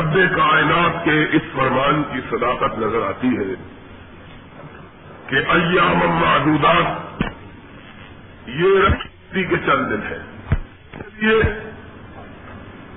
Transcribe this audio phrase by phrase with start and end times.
[0.00, 3.54] رب کائنات کے اس فرمان کی صداقت نظر آتی ہے
[5.26, 7.22] کہ ایام معدودات،
[8.46, 10.18] یہ رکھتی کے چند دن ہے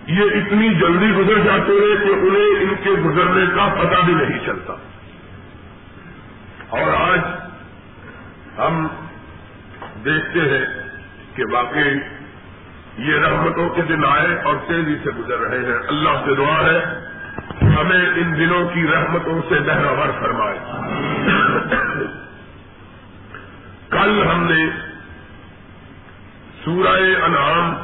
[0.08, 4.40] یہ اتنی جلدی گزر جاتے ہیں کہ انہیں ان کے گزرنے کا پتہ بھی نہیں
[4.46, 4.74] چلتا۔
[6.70, 7.20] اور آج
[8.58, 8.88] ہم
[10.06, 10.66] دیکھتے ہیں
[11.36, 12.00] کہ واقعی
[12.98, 16.86] یہ رحمتوں کے دن آئے اور تیزی سے گزر رہے ہیں۔ اللہ سے دعا ہے
[17.62, 20.60] ہمیں ان دنوں کی رحمتوں سے بہراور فرمائے۔
[23.90, 24.66] کل ہم نے
[26.66, 27.76] سورہ انعام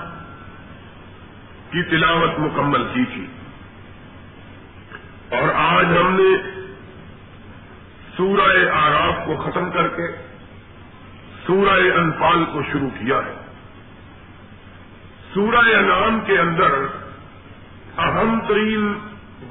[1.72, 3.26] کی تلاوت مکمل کی تھی۔
[5.30, 6.59] اور آج ہم نے
[8.17, 10.12] سورہ آراف کو ختم کر کے
[11.48, 13.48] سورہ انفال کو شروع کیا ہے۔
[15.34, 16.72] سورہ انعام کے اندر
[17.98, 18.94] اہم ترین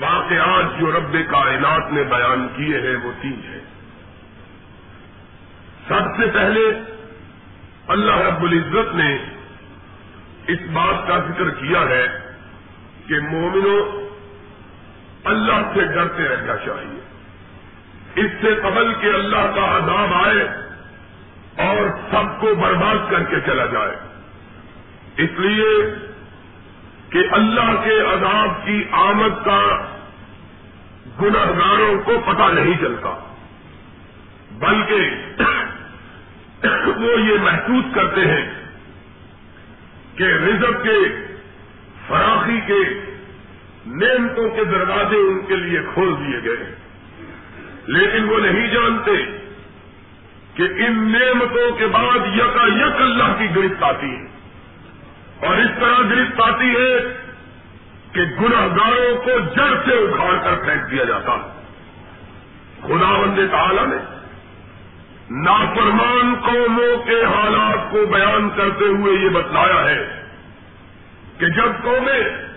[0.00, 3.60] واقعات جو رب کائنات نے بیان کیے ہیں وہ تین ہیں۔
[5.88, 6.60] سب سے پہلے
[7.88, 9.18] اللہ رب العزت نے
[10.46, 12.06] اس بات کا ذکر کیا ہے
[13.06, 14.08] کہ مومنوں
[15.24, 17.00] اللہ سے ڈرتے رہنا چاہیے۔
[18.14, 20.42] اس سے قبل کہ اللہ کا عذاب آئے
[21.68, 24.07] اور سب کو برباد کر کے چلا جائے۔
[25.18, 25.70] اس لیے
[27.10, 29.62] کہ اللہ کے عذاب کی آمد کا
[31.20, 33.14] گنہگاروں کو پتہ نہیں چلتا،
[34.58, 35.00] بلکہ
[36.96, 38.46] وہ یہ محسوس کرتے ہیں
[40.16, 40.98] کہ رزق کے،
[42.08, 42.80] فراخی کے
[43.86, 46.74] نعمتوں کے دروازے ان کے لیے کھول دیے گئے
[47.86, 49.16] لیکن وہ نہیں جانتے
[50.54, 54.37] کہ ان نعمتوں کے بعد یکا یک اللہ کی گرفت آتی ہے۔
[55.40, 57.22] اور اس طرح گرفت آتی ہے
[58.12, 61.36] کہ گناہ گاروں کو جڑ سے اکھاڑ کر پھینک دیا جاتا
[62.82, 64.18] خدا بند تعالی نے
[65.30, 70.22] نافرمان قوموں کے حالات کو بیان کرتے ہوئے یہ بتلایا ہے
[71.38, 72.48] کہ جب قومیں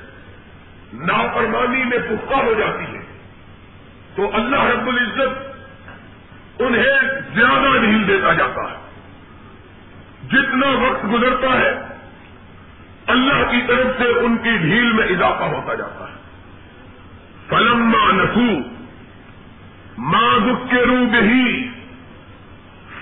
[0.94, 3.02] نافرمانی میں پختہ ہو جاتی ہے
[4.16, 5.52] تو اللہ رب العزت
[6.62, 7.00] انہیں
[7.36, 8.76] زیادہ ڈھیل دیتا جاتا۔ ہے
[10.32, 11.91] جتنا وقت گزرتا ہے
[13.12, 16.22] اللہ کی طرف سے ان کی ڈھیل میں اضافہ ہوتا جاتا ہے۔
[17.50, 18.70] فلما نسو
[19.98, 21.68] ماں دکھ کے روب ہی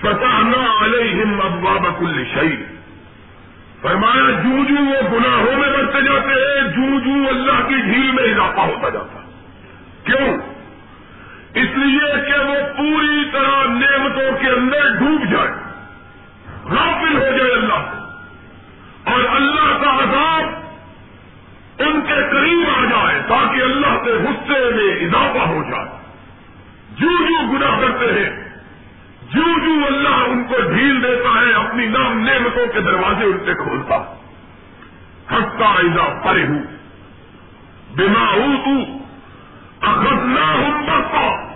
[0.00, 2.80] فتح علیہم ابواب کل شہید
[3.82, 8.24] فرمایا، جو جو وہ گناہوں میں بڑھتے جاتے ہیں، جو جو اللہ کی ڈھیل میں
[8.24, 9.20] اضافہ ہوتا جاتا
[10.04, 10.38] کیوں؟
[11.54, 15.52] اس لیے کہ وہ پوری طرح نعمتوں کے اندر ڈوب جائے،
[16.64, 17.99] غافل ہو جائے اللہ سے۔
[19.12, 20.44] اور اللہ کا عذاب
[21.78, 25.88] ان کے قریب آ جائے تاکہ اللہ کے غصے میں اضافہ ہو جائے۔
[26.98, 28.48] جو جو گناہ کرتے ہیں،
[29.22, 33.54] جو جو اللہ ان کو ڈھیل دیتا ہے، اپنی نام نعمتوں کے دروازے ان سے
[33.54, 34.16] کھولتا۔
[35.30, 36.62] ہنستا ایزا پرے ہوں
[37.96, 38.98] بنا ہوں تو
[39.80, 41.54] اخذنا ہوں بستا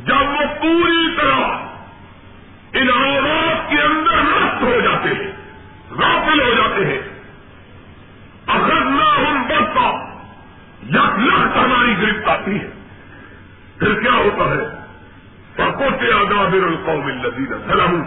[0.00, 1.40] جب وہ پوری طرح
[2.72, 4.89] ان آواز کے اندر نست ہو جاتے ہیں
[5.90, 7.00] غافل ہو جاتے ہیں۔
[8.46, 10.06] اگر نہ ہم بڑھتا
[10.82, 12.68] یک لخت ہماری گرفت آتی ہے
[13.78, 14.80] پھر کیا ہوتا ہے؟
[15.54, 18.02] پکوتے آدابر القوم الذین سلم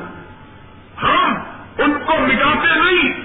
[1.03, 1.33] ہم
[1.77, 3.21] ان کو مٹاتے نہیں،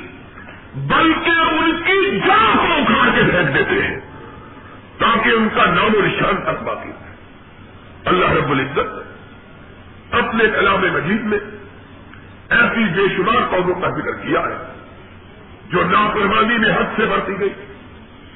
[0.74, 4.00] بلکہ ان کی جڑ کو اکھاڑ کے پھینک دیتے ہیں،
[4.98, 6.91] تاکہ ان کا نام و نشان تک باقی
[8.04, 9.08] اللہ رب العزت
[10.14, 11.38] اپنے کلام مجید میں
[12.50, 14.72] ایسی بے شمار قوموں کا ذکر کیا ہے،
[15.69, 17.48] جو لاپرواہی میں حد سے بڑھتی گئی۔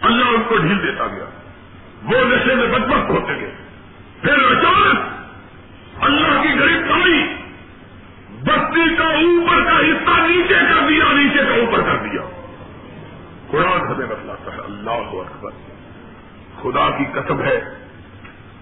[0.00, 1.24] اللہ ان کو ڈھیل دیتا گیا۔
[2.02, 3.54] وہ نشے میں بدبخت ہوتے گئے۔
[4.20, 4.98] پھر اچانک
[6.00, 7.34] اللہ کی غریب آئی
[8.44, 12.20] بستی کا اوپر کا حصہ نیچے کر دیا، نیچے کا اوپر کر دیا۔
[13.50, 15.50] قرآن ہمیں بتلاتا ہے، اللہ اکبر۔
[16.62, 17.60] خدا کی قسم ہے،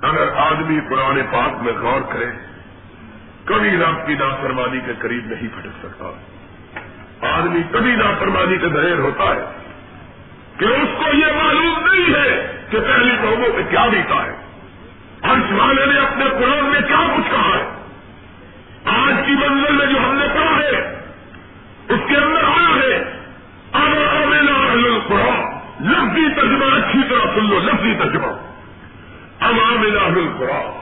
[0.03, 2.27] اگر آدمی قرآن پاک میں غور کرے
[3.45, 6.05] کبھی رب کی نافرمانی کے قریب نہیں پھٹک سکتا۔
[7.29, 9.45] آدمی کبھی نافرمانی کے دہر ہوتا ہے
[10.59, 14.37] کہ اس کو یہ معلوم نہیں ہے کہ پہلی قوموں پہ کیا بیتا ہے۔
[15.25, 17.69] ہنس والے نے اپنے قرآن میں کیا کچھ کہا ہے۔
[18.85, 20.99] آج کی منزل میں جو ہم نے پڑھا ہے،
[21.89, 23.17] اس کے اندر آیا ہے
[25.09, 25.41] قرآن
[25.81, 28.27] لفظی ترجمہ اچھی طرح سن لو، لفظی ترجمہ۔
[29.41, 30.80] عوام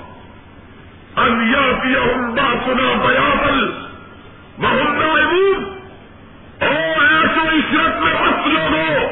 [1.18, 3.70] قرآن با سنا بیا بل
[4.58, 5.02] محمد
[6.60, 9.08] اور ایسو عشرت میں مست لوگوں.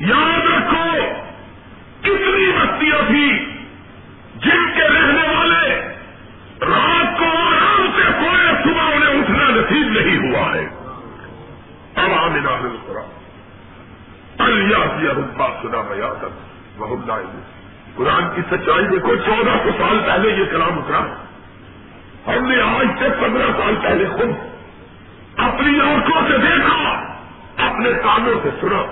[0.00, 1.00] یاد رکھو،
[2.02, 3.38] کتنی بستیاں تھیں
[4.34, 5.80] جن کے رہنے والے
[6.60, 10.68] رات کو آرام سے کوئی صبح انہیں اٹھنا نصیب نہیں ہوا ہے۔
[11.94, 12.50] اب آمنا
[14.38, 17.06] الیا ربا سنا میں تک بہت
[17.94, 21.00] قرآن کی سچائی دیکھو، چودہ سو سال پہلے یہ کلام اترا۔
[22.26, 24.28] ہم نے آج سے پندرہ سال پہلے خود
[25.36, 26.90] اپنی آنکھوں سے دیکھا،
[27.66, 28.82] اپنے کانوں سے سنا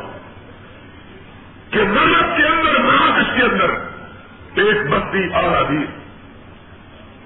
[1.70, 3.70] کہ نرک کے اندر مراکش کے اندر
[4.54, 5.84] ایک بستی آ رہی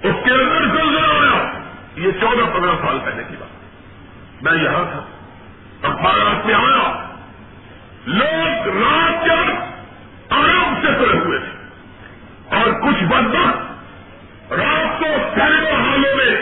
[0.03, 1.51] اس کے اندر زلزلہ آیا۔
[1.95, 3.63] یہ چودہ پندرہ سال پہلے کی بات۔
[4.43, 5.05] میں یہاں تھا۔
[5.87, 7.05] اخبارات میں آیا۔
[8.05, 9.31] لوگ رات کے
[10.29, 11.52] آرام سے سڑے ہوئے تھے۔
[12.53, 13.45] اور کچھ بندہ
[14.53, 15.05] رات کو
[15.35, 16.35] پہلے حالوں میں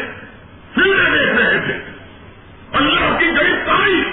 [0.75, 1.79] سیڑھے دیکھ رہے تھے۔
[2.73, 4.03] اللہ کی گرفتاری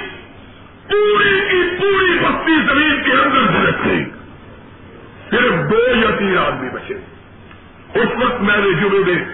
[0.88, 4.04] پوری کی پوری بستی زمین کے اندر جھلک گئی۔
[5.30, 6.94] صرف دو یا تین آدمی بچے۔
[7.94, 9.24] اس وقت میں نے جمعے میں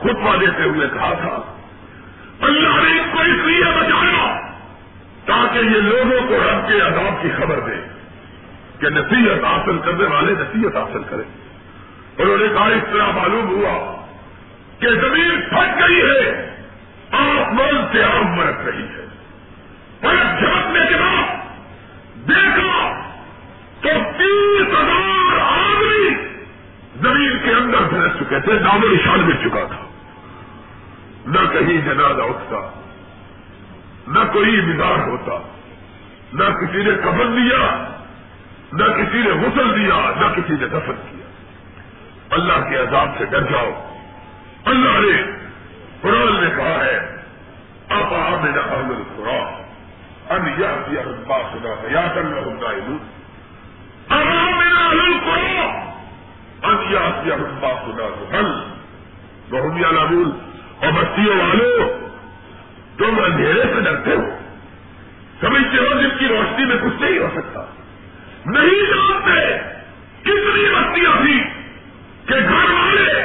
[0.00, 1.56] خطبہ دیتے ہوئے کہا تھا،
[2.40, 4.40] اللہ نے اس کو اس لیے بچایا
[5.26, 7.76] تاکہ یہ لوگوں کو رب کے عذاب کی خبر دے
[8.80, 11.49] کہ نصیحت حاصل کرنے والے نصیحت حاصل کریں۔
[12.18, 14.06] انہوں نے کہا، اس طرح معلوم ہوا
[14.78, 16.56] کہ زمین پھٹ گئی ہے،
[17.10, 19.06] آسمان سے آم مرک رہی ہے۔
[20.00, 21.36] پلک جھپکنے کے بعد
[22.28, 23.00] دیکھا
[23.80, 26.14] تو تیس ہزار آدمی
[27.02, 29.86] زمین کے اندر بھرس چکے تھے نام و نشان مل چکا تھا۔
[31.26, 32.70] نہ کہیں جنازہ اٹھتا،
[34.08, 35.32] نہ کوئی مزاج ہوتا،
[36.32, 37.86] نہ کسی نے کفن دیا
[38.72, 41.19] نہ کسی نے غسل دیا، نہ کسی نے دفن کیا۔
[42.30, 43.96] اللہ کے عذاب سے ڈر جاؤ۔
[44.64, 45.22] اللہ نے
[46.00, 47.16] قرآن نے کہا ہے
[47.88, 49.60] آپ آمین احمد قرآن
[50.30, 50.76] ان یا
[51.52, 52.60] سنا یا کر رہا ہوں
[56.62, 58.70] ان یا سنا حل
[59.50, 60.30] بہت نابول
[60.84, 61.88] اور بستیوں والوں
[62.98, 64.22] تم اندھیرے سے ڈرتے ہو۔
[65.40, 67.64] سمجھتے ہو، جس کی روشنی میں کچھ نہیں ہو سکتا۔
[68.46, 69.58] نہیں جانتے
[70.22, 71.59] کتنی بستیاں تھیں۔
[72.30, 73.24] کہ گھر والے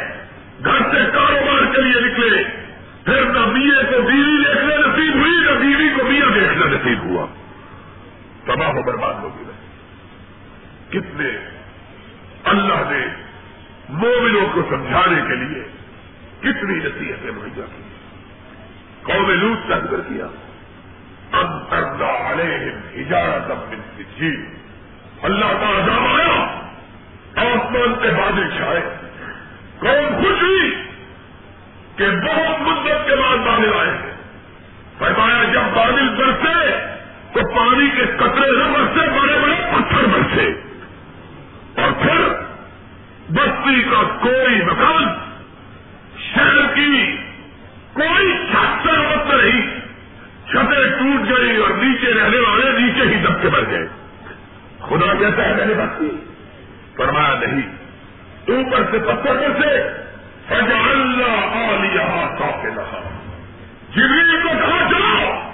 [0.65, 2.43] گھر سے کاروبار کے لیے نکلے،
[3.05, 7.27] پھر نہ بیے کو بیوی دیکھنے نصیب ہوئی، نہ بیوی کو میاں دیکھنا نصیب ہوا۔
[8.45, 9.45] تباہ و برباد ہو گئی
[10.89, 11.37] کتنے
[12.43, 13.07] اللہ نے
[13.89, 15.63] مومنوں کو سمجھانے کے لیے
[16.39, 17.81] کتنی نصیحتیں مہیا کی۔
[19.03, 20.25] قوم لوٹ کا ذکر کیا۔
[21.31, 24.45] اب کردا علیہم اجارت اپنی جی
[25.21, 26.64] اللہ کا عذاب آیا۔
[27.35, 28.81] آسمان سے بادل چھائے۔
[29.79, 30.75] قوم خوش ہوئی
[31.95, 34.15] کہ بہت مدت کے بعد بادل آئے۔ ہیں
[34.99, 36.77] فرمایا، جب بادل برسے
[37.33, 40.61] تو پانی کے قطرے نہ برسے، بڑے بڑے پتھر برسے۔
[41.81, 42.21] اور پھر
[43.29, 45.03] بستی کا کوئی مکان،
[46.19, 47.17] شہر کی
[47.93, 49.79] کوئی چھت مت نہیں۔
[50.47, 53.87] چھتیں ٹوٹ گئی اور نیچے رہنے والے نیچے ہی دب کے بڑھ گئے۔
[54.79, 56.24] خدا کہتا ہے، میں نے بستی
[56.97, 57.75] فرمایا نہیں۔
[58.47, 59.89] اوپر سے پتھر میں سے
[60.47, 63.09] فجا اللہ آلیا کافی رہا
[63.95, 65.51] جبریل کو کہا جاؤ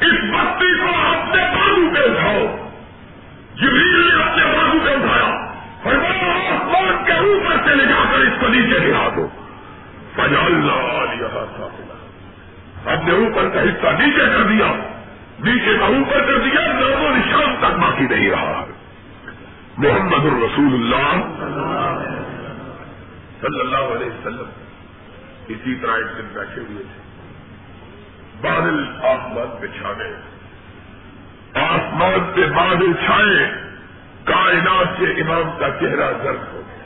[0.00, 2.68] اس بستی کو اپنے بازو پہ اٹھاؤ۔
[3.54, 5.52] جبریل نے اپنے بازو پہ اٹھایا۔
[5.82, 9.28] فرمایا، آسمان کے اوپر سے لے جا کر اس کو نیچے گرا دو۔
[10.16, 14.66] فجا اللہ آلیا کافی رہا اپنے اوپر کا حصہ نیچے کر دیا۔
[15.44, 18.66] نیچے کا اوپر کر دیا، نام و نشان تک باقی نہیں رہا۔
[19.78, 21.12] محمد الرسول اللہ
[23.40, 24.50] صلی اللہ علیہ وسلم
[25.48, 27.02] اسی طرح ایک دن بیٹھے ہوئے تھے۔
[28.40, 30.16] بادل آسمان پہ چھا گئے۔
[31.54, 33.52] آسمان پہ بادل چھائے۔
[34.24, 36.84] کائنات کے امام کا چہرہ زرد ہو گیا۔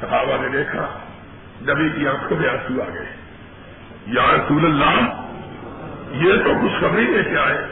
[0.00, 0.98] صحابہ نے دیکھا،
[1.62, 3.16] نبی کی آنکھوں میں آنسو آ گئے۔
[4.06, 5.22] یا رسول اللہ،
[6.10, 7.66] یہ تو خوشخبری لے کے آئے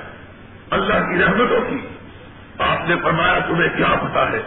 [0.71, 1.94] اللہ کی رحمتوں کی۔
[2.59, 4.43] آپ نے فرمایا، تمہیں کیا پتا ہے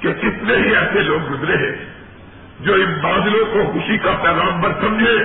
[0.00, 1.84] کہ کتنے ہی ایسے لوگ گزرے ہیں
[2.60, 5.18] جو ان بادلوں کو خوشی کا پیغام بر سمجھے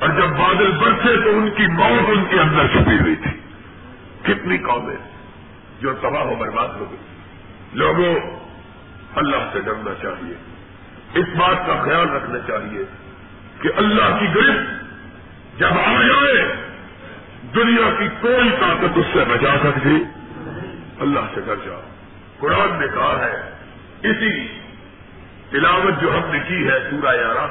[0.00, 3.30] اور جب بادل برسے تو ان کی موت ان کے اندر چھپی ہوئی تھی.
[4.22, 4.96] کتنی قومیں
[5.80, 6.98] جو تباہ و برباد ہو گئی.
[7.72, 8.14] لوگوں،
[9.16, 10.34] اللہ سے ڈرنا چاہیے.
[11.14, 12.84] اس بات کا خیال رکھنا چاہیے
[13.60, 14.88] کہ اللہ کی گرفت
[15.58, 16.56] جب آ جائے،
[17.54, 20.04] دنیا کی کوئی طاقت اس سے بچا سکتی۔
[21.00, 21.80] اللہ سے ڈر جاؤ۔
[22.38, 23.50] قرآن نے کہا ہے،
[24.02, 24.58] اسی
[25.50, 27.46] تلاوت جو ہم نے کی ہے پورا یارہ،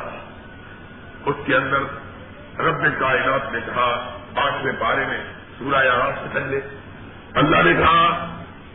[1.25, 1.79] اس کے اندر
[2.61, 5.19] رب کائنات نے کہا، آٹھویں پارے میں
[5.59, 6.59] سورہ یارہ سے پہلے۔
[7.35, 8.33] اللہ نے کہا،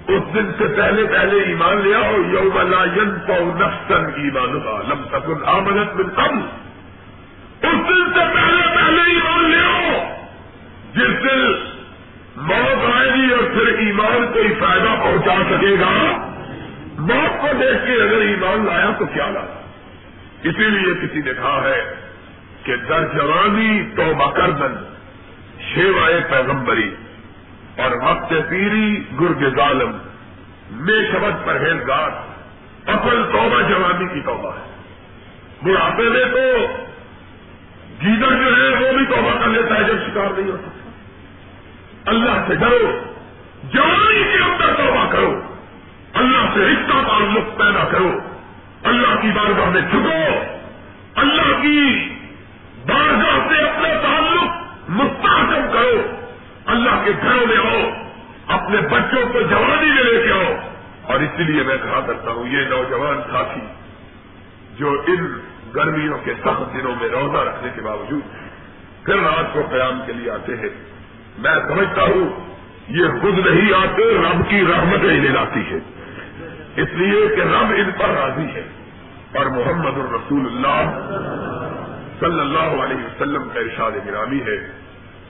[0.09, 5.45] اس دن سے پہلے پہلے ایمان لیا ہو یوم لا ينفع نفسا ایمانها لم تکن
[5.45, 6.39] آمنت من قبل۔
[7.63, 10.15] اس دن سے پہلے پہلے ایمان لیا ہو
[10.95, 11.73] جس دن
[12.37, 16.17] موت آئے گی اور پھر ایمان کوئی فائدہ پہنچا سکے گا؟
[16.99, 19.61] موت کو دیکھ کے اگر ایمان لایا تو کیا لایا؟
[20.43, 21.95] اسی لیے کسی نے کہا ہے
[22.63, 24.75] کہ در جوانی توبہ کردن،
[25.75, 26.95] شیوائے پیغمبری
[27.79, 29.99] اور وقت پیری گرگ ظالم،
[30.71, 32.11] بے شبد پرہیزگار،
[32.87, 34.83] اصل توبہ جوانی کی توبہ ہے۔
[35.63, 36.67] بڑھاپے میں تو
[38.03, 40.91] گیدر جو ہے وہ بھی توبہ کر لیتا ہے، جب شکار نہیں ہو سکتا۔
[42.11, 43.12] اللہ سے ڈرو۔
[43.75, 45.41] جوانی کے اندر توبہ کرو۔
[46.15, 48.19] اللہ سے رشتہ تعلق پیدا کرو۔
[48.83, 50.11] اللہ کی بارگاہ میں چھٹو
[51.15, 52.09] اللہ کی
[52.87, 54.51] بارگاہ سے اپنا تعلق
[54.89, 56.25] مستحکم کرو۔
[56.67, 57.91] اللہ کے گھروں میں آؤ۔
[58.47, 60.55] اپنے بچوں کو جوانی میں لے کے آؤ۔
[61.03, 63.61] اور اسی لیے میں کہا کرتا ہوں، یہ نوجوان ساتھی
[64.77, 65.39] جو ان
[65.75, 68.23] گرمیوں کے سخت دنوں میں روزہ رکھنے کے باوجود
[69.05, 70.69] پھر رات کو قیام کے لیے آتے ہیں،
[71.39, 72.53] میں سمجھتا ہوں
[72.93, 75.79] یہ خود نہیں آتے، رب کی رحمت انہیں لاتی ہے
[76.77, 78.63] اس لیے کہ رب ان پر راضی ہے۔
[79.35, 81.01] اور محمد الرسول اللہ
[82.21, 84.73] صلی اللہ علیہ وسلم کا ارشاد گرامی ہے۔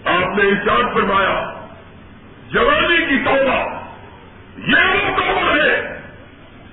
[0.05, 1.53] آپ نے ارشاد فرمایا،
[2.51, 3.83] جوانی کی توبہ،
[4.59, 6.01] یہ وہ توبہ ہے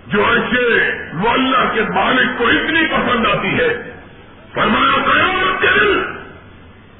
[0.07, 0.91] جو ایسے
[1.29, 3.93] اللہ کے مالک کو اتنی پسند آتی ہے۔
[4.53, 6.01] فرمایا، قیامت کے دن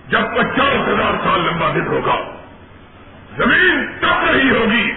[0.08, 2.39] جب پچاس ہزار سال لمبا دن ہوگا
[3.40, 4.92] زمین تب رہی ہوگی۔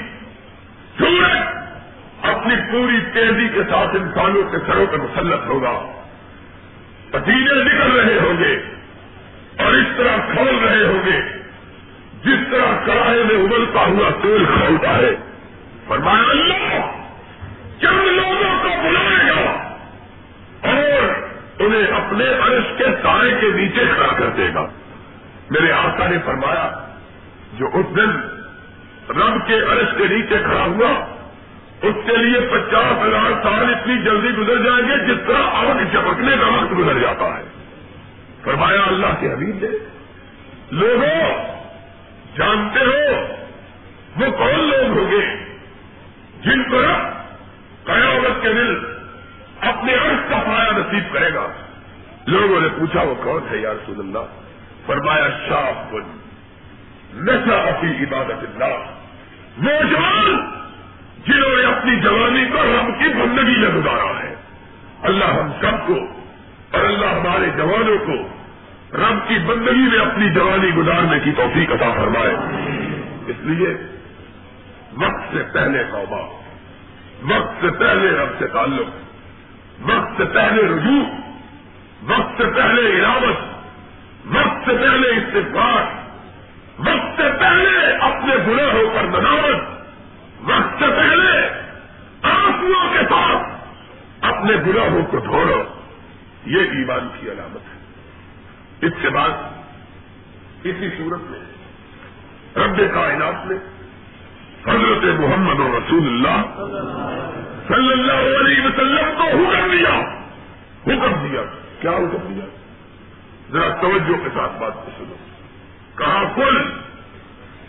[0.98, 1.38] سورج
[2.22, 6.02] اپنی پوری تیزی کے ساتھ انسانوں کے سروں پہ مسلط ہوگا۔
[7.10, 8.62] پتیلے نکل رہے ہوں گے
[9.64, 11.20] اور اس طرح کھول رہے ہوں گے۔
[12.24, 15.16] جس طرح کڑاہے میں ابلتا ہوا تیل کھولتا ہے۔
[15.88, 16.90] فرمایا، اللہ،
[17.80, 19.50] چند لوگوں کو بلائے گا
[20.68, 21.22] اور
[21.58, 24.66] انہیں اپنے عرش کے سائے کے نیچے کھڑا کر دے گا۔
[25.50, 26.86] میرے آقا نے فرمایا،
[27.52, 28.31] جو اس دن
[29.08, 31.16] رب کے عرش کے نیچے کھڑا ہوا،
[31.82, 36.36] اس کے لیے پچاس ہزار سال اتنی جلدی گزر جائیں گے جس طرح آگ چپکنے
[36.40, 37.42] کا وقت گزر جاتا ہے۔
[38.44, 39.68] فرمایا اللہ کے حبیب نے،
[40.70, 41.34] لوگوں،
[42.36, 43.26] جانتے ہو،
[44.16, 45.36] وہ کون لوگ ہوں گے
[46.42, 46.76] جن کو
[47.84, 48.78] قیامت کے دل
[49.60, 51.46] اپنے عرض کا پایا نصیب کرے گا؟
[52.26, 54.26] لوگوں نے پوچھا، وہ کون ہے یا رسول اللہ؟
[54.86, 56.18] فرمایا، شاہ بن
[57.14, 59.02] نشا اپنی عبادت اللہ۔
[59.58, 60.50] وہ جوان
[61.26, 64.34] جنہوں نے اپنی جوانی کو رب کی بندگی میں گزارا ہے۔
[65.02, 65.96] اللہ ہم سب کو
[66.70, 68.28] اور اللہ ہمارے جوانوں کو
[68.96, 72.34] رب کی بندگی میں اپنی جوانی گزارنے کی توفیق عطا فرمائے۔
[73.26, 73.68] اس لیے
[74.92, 76.40] وقت سے پہلے توبہ،
[77.22, 78.88] وقت سے پہلے رب سے تعلق،
[79.90, 81.04] وقت سے پہلے رجوع،
[82.02, 83.36] وقت سے پہلے علاوت،
[84.26, 86.01] وقت سے پہلے استفار
[86.78, 89.56] وقت سے پہلے اپنے گناہوں پر بناوٹ،
[90.40, 91.48] وقت سے پہلے
[92.22, 93.52] آنسو کے ساتھ
[94.20, 95.62] اپنے گناہوں کو دھوڑو
[96.46, 97.82] یہ ایمان کی علامت ہے۔
[98.86, 99.28] اس کے بعد
[100.64, 101.40] اسی صورت میں
[102.56, 103.54] رب کائنات نے
[104.66, 106.64] حضرت محمد و رسول اللہ
[107.68, 110.00] صلی اللہ علیہ وسلم کو حکم دیا۔
[110.86, 111.40] حکم دیا۔
[111.80, 112.44] کیا حکم دیا؟
[113.52, 115.14] ذرا توجہ کے ساتھ بات کو سنو۔
[115.98, 116.56] کہا، کل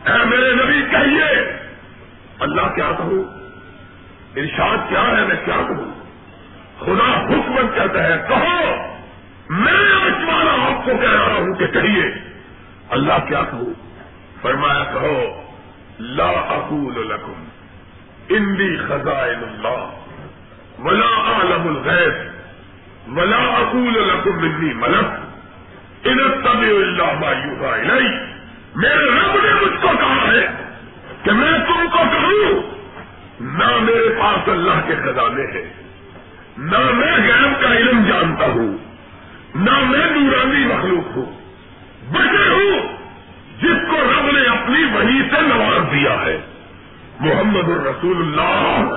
[0.06, 1.58] اے میرے نبی کہیے.
[2.40, 3.24] اللہ کیا کہوں؟
[4.36, 6.04] ارشاد کیا ہے؟ میں کیا کہوں؟
[6.80, 8.76] خدا حکم کہتا ہے، کہو،
[9.50, 12.06] میں آج والا آپ کو کہہ رہا ہوں کہ کہیے۔
[12.90, 13.74] اللہ کیا کہوں؟
[14.42, 15.42] فرمایا، کہو،
[16.00, 17.44] لا اقول لکم،
[18.30, 19.90] اندی خزائن اللہ،
[20.80, 22.14] ولا عالم الغیب،
[23.18, 25.23] ولا اقول لکم انی ملک۔
[26.06, 28.24] اللہ نہیں
[28.76, 30.48] میرے رب نے مجھ کو کہا ہے
[31.24, 32.62] کہ میں تم کو کہوں،
[33.42, 35.74] نہ میرے پاس اللہ کے خزانے ہیں،
[36.58, 38.78] نہ میں غیر کا علم جانتا ہوں،
[39.56, 41.26] نہ میں نورانی مخلوق ہوں۔
[42.12, 42.98] بچے ہوں
[43.62, 46.38] جس کو رب نے اپنی وہی سے نواز دیا ہے۔
[47.20, 48.90] محمد الرسول اللہ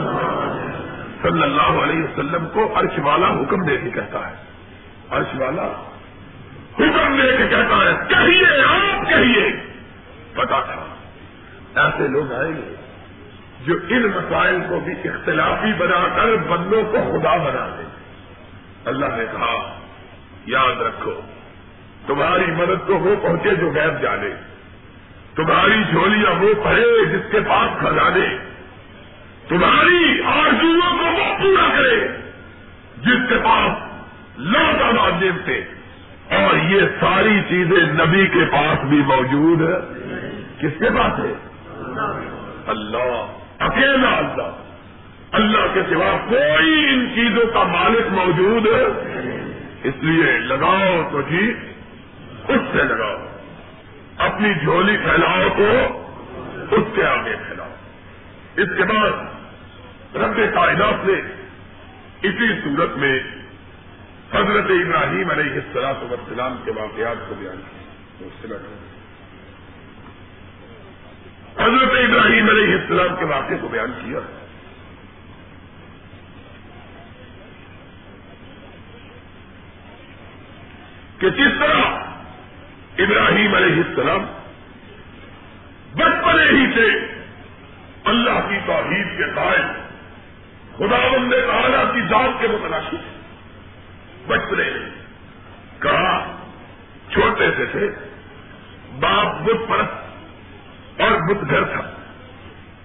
[1.22, 4.34] صلی اللہ علیہ وسلم کو عرش والا حکم دے کے کہتا ہے۔
[5.10, 5.95] عرش والا
[6.78, 9.52] حکم دے کے کہتا ہے، کہیے، آپ کہیے۔
[10.34, 10.94] پتا تھا
[11.82, 12.74] ایسے لوگ آئیں گے
[13.66, 17.86] جو ان مسائل کو بھی اختلافی بنا کر بندوں کو خدا بنا دیں
[18.84, 19.78] اللہ نے کہا،
[20.46, 21.20] یاد رکھو،
[22.06, 24.30] تمہاری مدد تو وہ پہنچے جو غیر جانے۔
[25.34, 28.38] تمہاری جھولیاں وہ پڑے جس کے پاس کھجانے
[29.48, 32.08] تمہاری آرزوؤں کو وہ پورا کرے
[32.96, 33.72] جس کے پاس
[34.36, 34.82] لوگ
[35.44, 35.64] تھے
[36.30, 39.74] اور یہ ساری چیزیں نبی کے پاس بھی موجود ہے
[40.58, 41.32] کس کے پاس ہے
[42.66, 44.50] اللہ۔ اکیلا اللہ۔
[45.32, 48.84] اللہ کے سوا کوئی ان چیزوں کا مالک موجود ہے۔
[49.82, 51.54] اس لیے لگاؤ تو جی
[52.48, 53.26] اس سے لگاؤ۔
[54.18, 55.96] اپنی جھولی پھیلاؤ تو
[56.70, 57.68] اس کے آگے پھیلاؤ۔
[58.56, 59.10] اس کے بعد
[60.16, 61.14] رب کائنات نے
[62.22, 63.18] اسی صورت میں
[64.34, 68.56] حضرت ابراہیم علیہ السلاط وسلام کے واقعات کو بیان کیا۔
[71.64, 74.18] حضرت ابراہیم علیہ السلام کے واقعے کو بیان کیا۔
[81.18, 81.80] کہ کس طرح
[82.98, 84.26] ابراہیم علیہ السلام
[85.94, 87.14] بچپنے ہی سے
[88.04, 89.62] اللہ کی توحید کے قائل
[90.76, 92.96] خدا بند تعالیٰ کی ذات کے متلاشی
[94.26, 94.64] بچپنے
[95.78, 96.36] کہا،
[97.12, 97.90] چھوٹے سے تھے،
[99.00, 100.06] باپ بت پرست
[101.00, 101.80] اور بت گھر تھا۔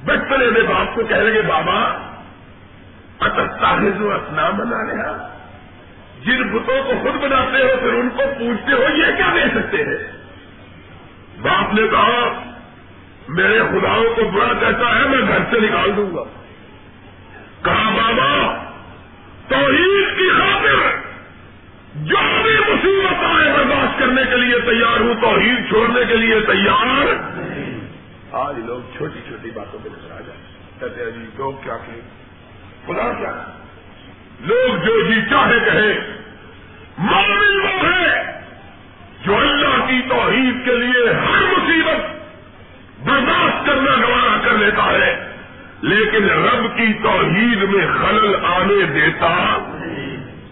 [0.05, 2.07] بچپنے میں باپ کو کہہ رہے بابا
[3.19, 5.27] اتستا جو بنا رہا
[6.21, 9.77] جن بتوں کو خود بناتے ہو، پھر ان کو پوچھتے ہو، یہ کیا دے سکتے
[9.77, 10.11] ہیں؟
[11.41, 12.43] باپ نے کہا،
[13.27, 16.23] میرے خداؤں کو برا کہتا ہے، میں گھر سے نکال دوں گا۔
[17.61, 18.63] کہا، بابا،
[19.47, 21.00] توحید کی خاطر
[21.93, 27.07] جو بھی مصیبت آئے برداشت کرنے کے لیے تیار ہوں، توحید چھوڑنے کے لیے تیار،
[28.41, 30.39] آج لوگ چھوٹی چھوٹی باتوں پہ نظر آ جائیں۔
[30.79, 31.99] کہتے ہیں جی لوگ کیا کہ
[32.85, 33.31] خدا کیا
[34.41, 35.91] لوگ جو جی چاہے کہے
[36.97, 38.07] مومن وہ ہے
[39.25, 45.13] جو اللہ کی توحید کے لیے ہر مصیبت برداشت کرنا گوارا کر لیتا ہے،
[45.81, 49.35] لیکن رب کی توحید میں خلل آنے دیتا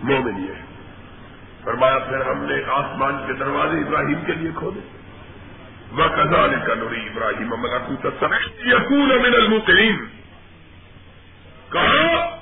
[0.04, 0.58] مومن یہ
[1.70, 4.80] فرمایا، پھر ہم نے آسمان کے دروازے ابراہیم کے لیے کھولے۔
[5.92, 7.54] وہ کزال کا نوری ابراہیم
[8.66, 10.06] یقون امن المقرین
[11.72, 12.38] کہا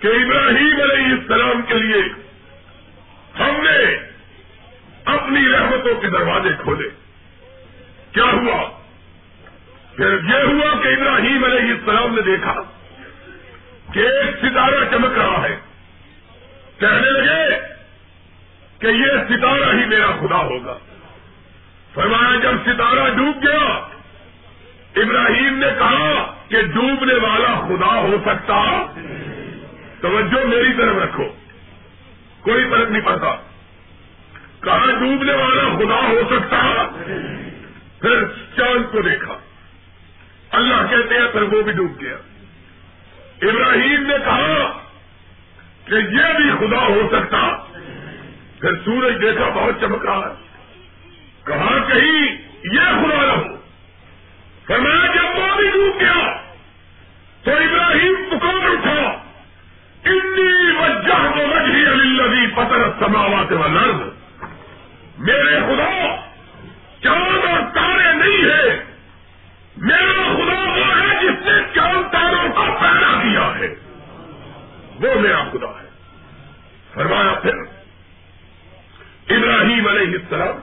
[0.00, 2.02] کہ ابراہیم علیہ السلام کے لیے
[3.38, 3.96] ہم نے
[5.04, 6.88] اپنی رحمتوں کے دروازے کھولے۔
[8.12, 8.70] کیا ہوا؟
[9.96, 12.62] پھر یہ ہوا کہ ابراہیم علیہ السلام نے دیکھا
[13.92, 15.56] کہ ایک ستارہ چمک رہا ہے۔
[16.78, 17.75] کہنے لگے
[18.78, 20.78] کہ یہ ستارہ ہی میرا خدا ہوگا۔
[21.94, 23.88] فرمایا، جب ستارہ ڈوب گیا،
[24.96, 28.86] ابراہیم نے کہا کہ ڈوبنے والا خدا ہو سکتا۔
[30.00, 31.24] توجہ میری طرف رکھو۔
[32.40, 33.34] کوئی فرق نہیں پڑتا۔
[34.62, 36.86] کہاں ڈوبنے والا خدا ہو سکتا۔
[38.00, 38.24] پھر
[38.56, 39.38] چاند کو دیکھا۔
[40.50, 42.16] اللہ کہتے ہیں، پھر وہ بھی ڈوب گیا۔
[43.42, 44.78] ابراہیم نے کہا
[45.84, 47.65] کہ یہ بھی خدا ہو سکتا۔
[48.60, 50.46] پھر سورج دیکھا بہت چمک رہا ہے
[51.88, 53.56] کہیں یہ خدا نہ ہو۔
[54.66, 56.36] پھر میں جب وہ بھی ڈوب گیا،
[57.44, 59.24] تو ابراہیم پکار اٹھا۔
[60.04, 64.00] انی وجہ کو وجہ علی پتر سماوات و لرد
[65.18, 66.16] میرے خدا،
[67.02, 68.84] چاند اور تارے نہیں ہے
[69.76, 73.74] میرا خدا وہ ہے جس نے چاند تاروں کا پیدا کیا ہے۔
[75.00, 75.88] وہ میرا خدا ہے۔
[76.94, 77.75] فرمایا پھر
[79.28, 80.60] ابراہیم علیہ السلام،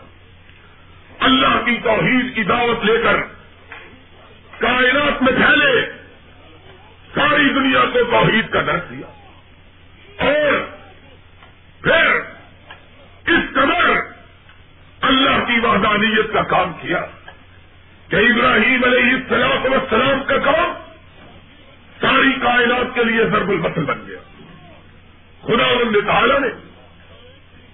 [1.19, 3.21] اللہ کی توحید کی دعوت لے کر
[4.59, 5.91] کائنات میں پھیلے،
[7.15, 9.07] ساری دنیا کو توحید کا درد دیا۔
[10.19, 10.53] اور
[11.81, 12.19] پھر
[13.31, 13.97] اس قدر
[15.01, 17.05] اللہ کی وحدانیت کا کام کیا
[18.07, 20.73] کہ ابراہیم علیہ السلام وسلام کا کام
[22.01, 24.19] ساری کائنات کے لیے ضرب المسل بن گیا۔
[25.41, 26.72] خدا بند تعالیٰ نے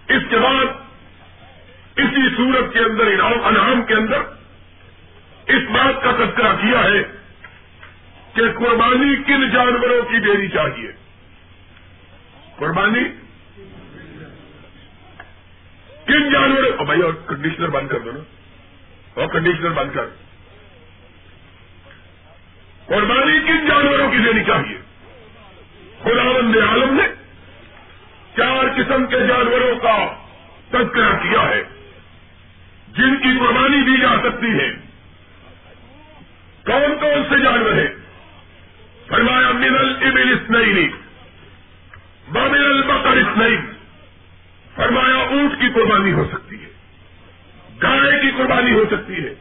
[0.09, 0.65] اس کے بعد
[1.95, 3.07] اسی سورت کے اندر،
[3.43, 4.21] انعام کے اندر
[5.47, 7.03] اس بات کا تذکرہ کیا ہے
[8.33, 10.91] کہ قربانی کن جانوروں کی دینی چاہیے؟
[12.55, 13.03] قربانی
[16.05, 18.19] کن جانوروں بھائی، اور کنڈیشنر بند کر دو نا۔
[19.13, 20.05] اور کنڈیشنر بند کر۔
[22.85, 24.77] قربانی کن جانوروں کی دینی چاہیے؟
[26.03, 27.18] خدا بند عالم نے
[28.39, 29.97] چار قسم کے جانوروں کا
[30.69, 31.63] تذکرہ کیا ہے،
[32.87, 34.69] جن کی قربانی دی جا سکتی ہے۔
[36.65, 37.87] کون کون سے جانور ہیں؟
[39.07, 40.87] فرمایا منل ابل اسنئی
[42.31, 43.57] بابل البقر اسنئی
[44.75, 46.69] فرمایا، اونٹ کی قربانی ہو سکتی ہے،
[47.83, 49.33] گائے کی قربانی ہو سکتی ہے،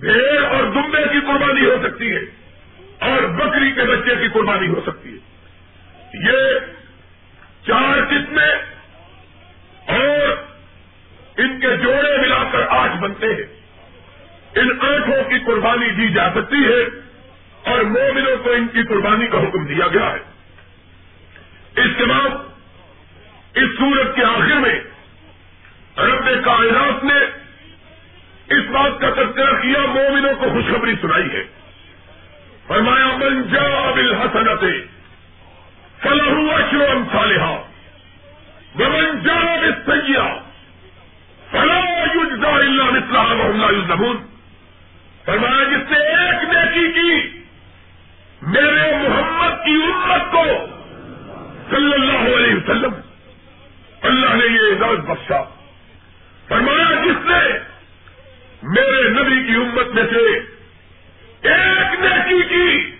[0.00, 2.20] بھیڑ اور دمبے کی قربانی ہو سکتی ہے،
[2.98, 6.81] اور بکری کے بچے کی قربانی ہو سکتی ہے۔ یہ
[7.66, 8.54] چار قسمیں
[9.86, 10.36] اور
[11.36, 13.62] ان کے جوڑے ملا کر آٹھ بنتے ہیں۔
[14.54, 16.84] ان آٹھوں کی قربانی دی جا سکتی ہے
[17.70, 20.18] اور مومنوں کو ان کی قربانی کا حکم دیا گیا ہے۔
[21.76, 22.28] اس کے بعد
[23.54, 24.80] اس سورت کے آخر میں
[25.96, 27.18] رب کائنات نے
[28.54, 31.44] اس بات کا تذکرہ کیا، مومنوں کو خوشخبری سنائی ہے۔
[32.66, 34.64] فرمایا، من جا بل حسنت
[36.02, 37.62] فلاح اشرم صالحہ
[38.78, 40.34] ومن جا بل سیاح
[41.50, 44.16] فلاح یوجا اللہ اسلام اللہ یوزبون
[45.24, 47.40] فرمایا، جس نے ایک نیکی کی،
[48.42, 50.44] میرے محمد کی امت کو
[51.70, 52.94] صلی اللہ علیہ وسلم
[54.02, 55.42] اللہ نے یہ اعزاز بخشا۔
[56.48, 57.58] فرمایا، جس نے
[58.62, 60.38] میرے نبی کی امت میں سے
[61.48, 62.91] ایک نیکی کی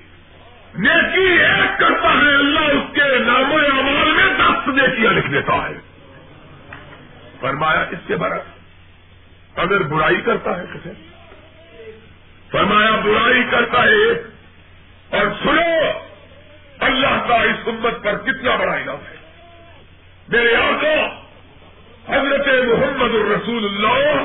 [0.75, 5.79] نیکی ایک کرتا ہے، اللہ اس کے نام امال میں دس نیکیاں لکھ دیتا ہے۔
[7.41, 8.63] فرمایا، اس کے برعکس۔
[9.59, 10.91] اگر برائی کرتا ہے کسے۔
[12.51, 14.13] فرمایا، برائی کرتا ہے
[15.11, 15.99] اور سنو،
[16.79, 19.17] اللہ کا اس امت پر کتنا بڑا انعام ہے۔
[20.29, 21.23] میرے آقا،
[22.17, 24.25] حضرت محمد الرسول اللہ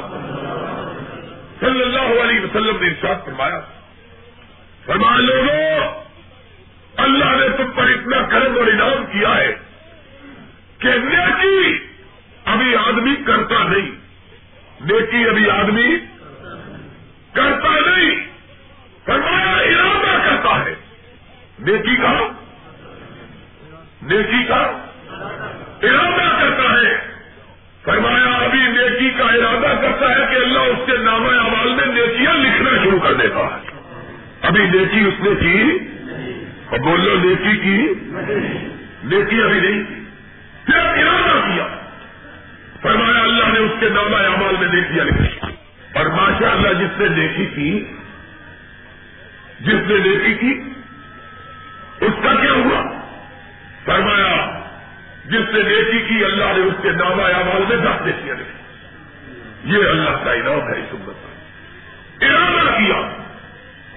[1.60, 3.60] صلی اللہ علیہ وسلم نے ارشاد فرمایا۔
[4.86, 6.07] فرمایا، لوگوں
[6.98, 9.56] اللہ نے تم پر اتنا کرم اور انعام کیا ہے
[10.80, 11.78] کہ نیکی
[12.46, 13.92] ابھی آدمی کرتا نہیں،
[14.82, 15.98] نیکی ابھی آدمی
[17.34, 18.28] کرتا نہیں،
[19.06, 20.76] فرمایا ارادہ کرتا ہے۔
[21.60, 22.12] نیکی کا
[24.02, 24.72] نیکی کا
[25.84, 27.08] ارادہ کرتا ہے۔
[27.84, 32.34] فرمایا ابھی نیکی کا ارادہ کرتا ہے کہ اللہ اس کے نام اعمال میں نیکیاں
[32.34, 33.82] لکھنا شروع کر دیتا ہے۔
[34.42, 35.80] ابھی نیکی اس نے کی
[36.70, 37.94] اور بول لو نیکی کی
[39.04, 39.84] نیکی ابھی نہیں،
[40.66, 41.68] پھر ارادہ کیا۔
[42.82, 45.40] فرمایا اللہ نے اس کے نام اعمال میں نیکیاں لکھی
[45.94, 47.84] اور ماشاء اللہ جس نے نیکی کی،
[49.60, 50.62] جس نے نیکی کی،
[52.06, 52.82] اس کا کیا ہوا؟
[53.86, 54.60] فرمایا،
[55.26, 58.58] جس نے نیکی کی، اللہ نے اس کے نام اعمال میں دس نیکیاں لکھی
[59.64, 62.98] یہ اللہ کا انعام ہے اس امت کا ارادہ کیا۔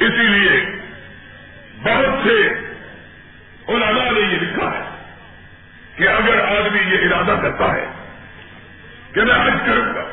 [0.07, 0.80] اسی لیے
[1.83, 2.49] بہت سے
[3.69, 4.85] علماء نے یہ لکھا ہے
[5.97, 7.87] کہ اگر آدمی یہ ارادہ کرتا ہے
[9.13, 10.05] کہ میں حج کروں گا،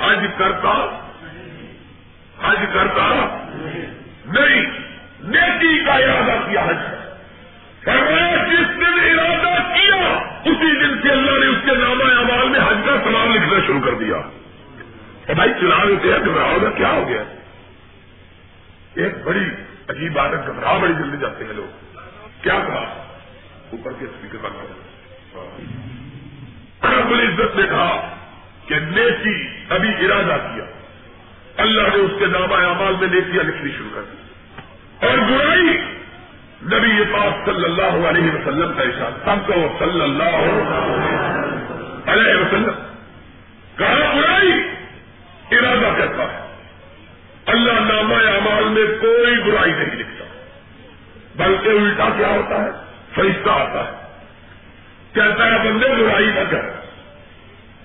[0.00, 1.02] حج کرتا؟
[2.42, 3.36] حج کرتا؟
[4.26, 4.62] نہیں،
[5.20, 6.76] نیکی کا ارادہ کیا حج
[7.84, 10.12] فرمایا، جس دن ارادہ کیا،
[10.44, 13.80] اسی دن سے اللہ نے اس کے نام اعمال میں حج کا سلام لکھنا شروع
[13.80, 17.22] کر دیا۔ اور بھائی چلا لیتے ہیں گھبراؤ گا کیا ہو گیا؟
[18.94, 19.50] ایک بڑی
[19.88, 21.96] عجیب عادت گھبراہ بڑی جلدی جاتے ہیں لوگ۔
[22.42, 23.04] کیا کہا؟
[23.72, 25.64] اوپر کے اسپیکر بند ہاں۔
[26.92, 28.16] رب العزت نے کہا
[28.66, 30.64] کہ نیکی ابھی ارادہ کیا۔
[31.56, 34.16] اللہ نے اس کے نام اعمال میں نیکیاں لکھنی شروع کر دی۔
[35.06, 35.76] اور برائی
[36.62, 40.36] نبی پاک صلی اللہ علیہ وسلم کا اشار سب کو صلی اللہ
[42.06, 42.92] علیہ وسلم۔
[43.76, 44.52] کہا، برائی
[45.50, 46.43] ارادہ کرتا ہے۔
[47.46, 50.24] اللہ نامہ اعمال میں کوئی برائی نہیں لکھتا
[51.36, 52.70] بلکہ الٹا کیا ہوتا ہے؟
[53.14, 53.92] فرشتہ آتا ہے۔
[55.12, 56.62] کہتا ہے، بندے برائی نہ کر۔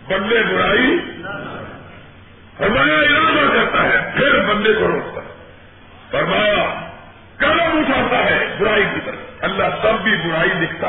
[0.08, 0.98] بندے برائی
[2.60, 5.54] ہمارا ارادہ کرتا ہے، پھر بندے کو روکتا ہے۔
[6.12, 6.90] فرمایا
[7.38, 10.88] قدم اٹھاتا ہے برائی کی طرف۔ اللہ تب بھی برائی لکھتا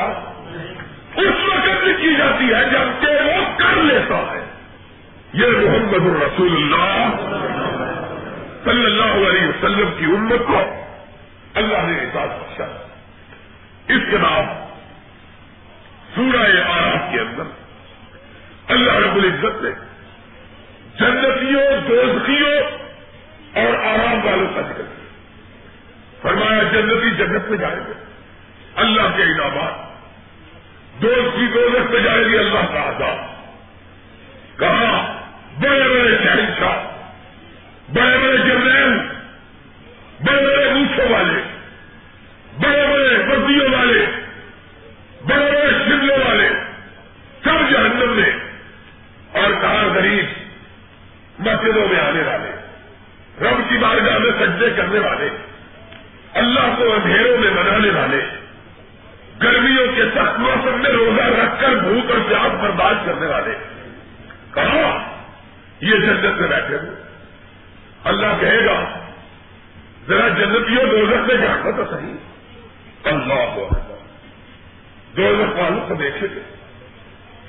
[1.15, 4.45] اس وقت بھی کی جاتی ہے جبکہ وہ کر لیتا ہے۔
[5.33, 7.60] یہ محمد الرسول اللہ۔
[8.65, 10.59] صلی اللہ علیہ وسلم کی امت کو
[11.53, 12.63] اللہ نے احساس بخشا۔
[13.87, 14.43] اس کے بعد
[16.15, 17.43] سورہ آرات کے اندر
[18.67, 19.69] اللہ رب العزت نے
[20.99, 22.61] جنتیوں دوستیوں
[23.55, 25.05] اور آرام والوں کا ذکر کیا۔
[26.21, 27.93] فرمایا، جنتی جنت میں جائیں گے۔
[28.75, 29.73] اللہ کے انعامات
[31.01, 33.17] دوستی دولت میں جائے گی اللہ کا آزاد
[34.59, 35.21] کہا،
[35.61, 36.90] بڑے بڑے شہنشاہ
[37.93, 38.97] بڑے بڑے جرنیل،
[40.23, 41.41] بڑے بڑے روسوں والے،
[42.59, 44.05] بڑے بڑے وزیوں والے،
[45.21, 46.49] بڑے بڑے شملوں والے،
[47.43, 48.31] سب جہنم میں
[49.33, 50.25] اور کہا غریب
[51.39, 52.51] مسجدوں میں آنے والے،
[53.45, 55.29] رب کی بارگاہ میں سجدے کرنے والے،
[56.33, 58.25] اللہ کو اندھیروں میں منانے والے،
[59.43, 63.53] گرمیوں کے سخت موسم میں روزہ رکھ کر بھوک اور پیاس برداشت کرنے والے۔
[64.53, 65.15] کہا
[65.79, 67.10] یہ جنت میں بیٹھے ہوئے؟
[68.03, 68.99] اللہ کہے گا،
[70.07, 72.13] ذرا جنتیوں دو میں جانا تو صحیح
[73.03, 73.69] اللہ ہو
[75.17, 75.23] دو
[75.57, 76.55] والوں کو دیکھیں گے۔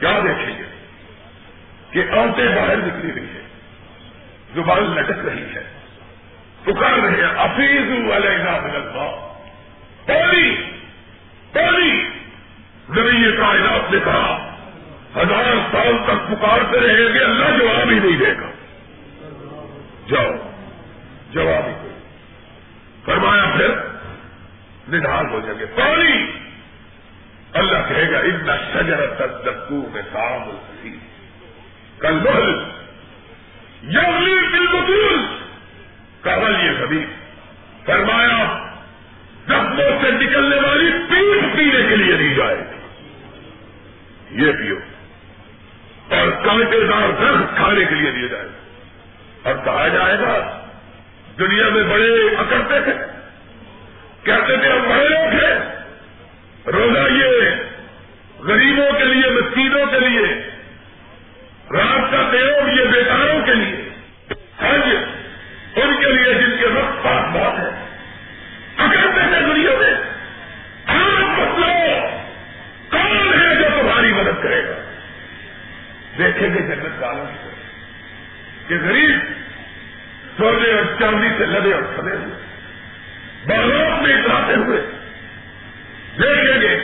[0.01, 0.65] کیا دیکھیں گے؟
[1.91, 3.43] کہ عورتیں باہر نکلی رہی ہے
[4.55, 5.63] زبان لٹک رہی ہے
[6.65, 8.29] پکار رہے ہیں۔ افیز والے
[10.07, 10.55] پانی
[11.53, 12.05] پانی
[12.89, 14.55] زمین کائنات نے کہا،
[15.17, 18.52] ہزار سال تک پکارتے رہیں گے، اللہ جواب ہی نہیں دے گا۔
[20.09, 20.31] جاؤ۔
[21.31, 21.93] جواب ہی کوئی۔
[23.05, 23.69] فرمایا پھر
[24.93, 26.31] ندھار ہو جائیں گے پانی!
[27.53, 30.51] اللہ کہے گا، ان شجر تک دکو میں کام
[31.99, 32.65] کل بل
[33.83, 35.27] یملی بالکل
[36.21, 37.07] کمل یہ کبھی
[37.85, 38.59] فرمایا،
[39.47, 42.77] زخموں سے نکلنے والی پیٹ پینے کے لیے نہیں جائے گی۔
[44.43, 44.79] یہ پیو۔
[46.09, 48.62] اور کانٹے دار درخت کھانے کے لیے دیا جائے گا
[49.43, 50.67] اور کہا جائے گا،
[51.39, 52.93] دنیا میں بڑے اکڑتے تھے
[54.23, 55.59] کہتے تھے ہم بڑے لوگ ہیں۔
[56.67, 57.51] روزہ یہ
[58.39, 60.51] غریبوں کے لیے، مسکینوں کے لیے
[61.71, 63.89] رات کا دیو یہ بیکاروں کے لیے۔
[64.59, 64.97] حج
[65.77, 67.87] ان کے لیے جن کے وقت پاس بہت ہے۔
[68.77, 69.95] اکڑتے تھے دنیا میں۔
[70.87, 72.07] آپ بدلو
[72.91, 74.75] کون ہے جو تمہاری مدد کرے گا؟
[76.19, 77.49] دیکھیں گے جنت والوں کی
[78.67, 79.32] کہ غریب
[80.39, 82.35] سونے اور چاندی سے لدے اور کھڑے ہوئے۔
[83.47, 84.81] باغات میں اتراتے ہوئے۔
[86.19, 86.79] دیکھیں گے۔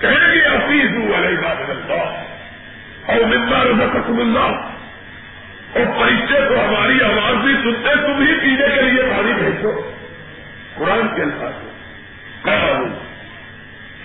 [0.00, 2.24] کہیں گے افیز ہوں علیہ بات اللہ۔
[3.10, 4.68] اور ممبر رسم اللہ۔
[5.74, 9.92] اور پریچے کو ہماری آواز بھی سنتے، تم ہی پینے کے لیے پانی بھیجو۔
[10.74, 11.52] قرآن کے الفاظ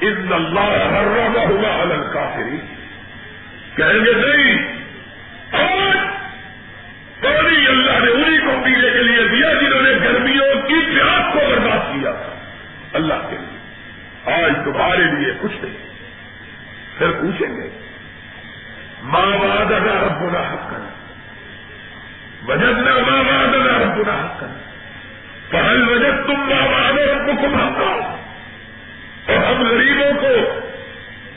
[0.01, 2.57] ان اللہ ہر رہا ہوا الگ کافری
[3.75, 4.73] کہیں گے، نہیں
[7.23, 11.39] پانی اللہ نے انہیں کو پینے کے لیے دیا جنہوں نے گرمیوں کی پیاس کو
[11.49, 12.11] برباد کیا۔
[12.93, 13.59] اللہ کے لیے۔
[14.33, 15.93] آج تمہارے لیے کچھ نہیں۔
[16.97, 17.69] پھر پوچھیں گے۔
[19.03, 20.89] ماں باد اگر رب بنا حق کرنا
[22.47, 24.53] وجد ماں باد اگر رب بنا حق کرنا
[25.49, 27.81] پہل وجد تم ماں باد رب کو حق
[29.29, 30.59] اور ہم غریبوں کو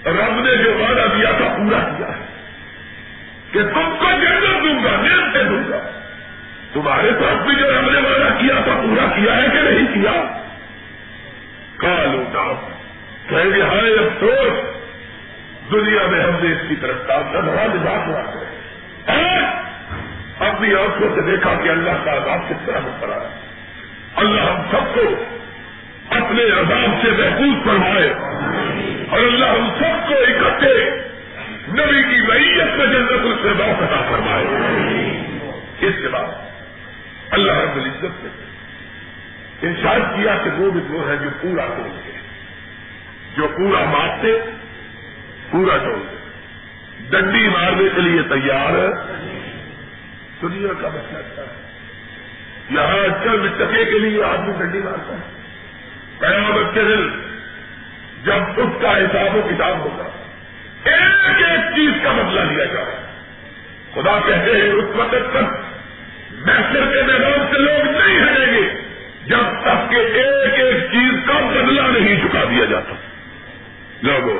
[0.07, 2.36] رب نے جو وعدہ دیا تھا، پورا کیا ہے۔
[3.53, 5.91] کہ تم کو جنت دوں گا نیت دوں گا۔
[6.73, 10.23] تمہارے پاس بھی جو ہم نے وعدہ کیا تھا، پورا کیا ہے کہ نہیں کیا؟
[11.77, 12.25] کالو
[13.29, 14.77] کہیں گے ہائے افسوس،
[15.73, 18.47] دنیا میں ہم نے اس کی طرف بڑا مزاج ہوا ہے
[20.49, 23.29] اپنی آنکھوں سے دیکھا کہ اللہ کا عذاب کس طرح پڑا ہے۔
[24.17, 25.01] اللہ ہم سب کو
[26.11, 28.15] اپنے عذاب سے محفوظ فرمائے
[29.11, 31.06] اور اللہ ہم سب کو اکٹھے
[31.69, 34.45] نبی کی معیت میں جنت سے بہت عطا فرمائے۔
[35.81, 36.25] اس کے بعد
[37.31, 38.29] اللہ رب العزت نے
[39.63, 41.89] انشاء کیا کہ وہ بھی وہ ہے جو پورا توڑ
[43.37, 44.39] جو پورا مارتے،
[45.51, 45.99] پورا توڑ
[47.11, 48.89] ڈنڈی مارنے کے لیے تیار ہے۔
[50.43, 51.71] دنیا کا مسئلہ کیا ہے؟
[52.71, 55.43] یہاں چند ٹکے کے لیے آدمی ڈنڈی مارتا ہے۔
[56.19, 57.09] قیامت کے دل
[58.25, 60.26] جب اس کا حساب و کتاب ہوگا۔
[60.91, 63.07] ایک ایک چیز کا بدلہ لیا جائے۔
[63.95, 65.45] خدا کہتے ہیں، اس وقت تک
[66.31, 68.71] محسر کے میدان سے لوگ نہیں ہٹیں گے
[69.27, 72.95] جب تک کہ ایک ایک چیز کا بدلہ نہیں چکا دیا جاتا۔
[74.03, 74.39] لوگوں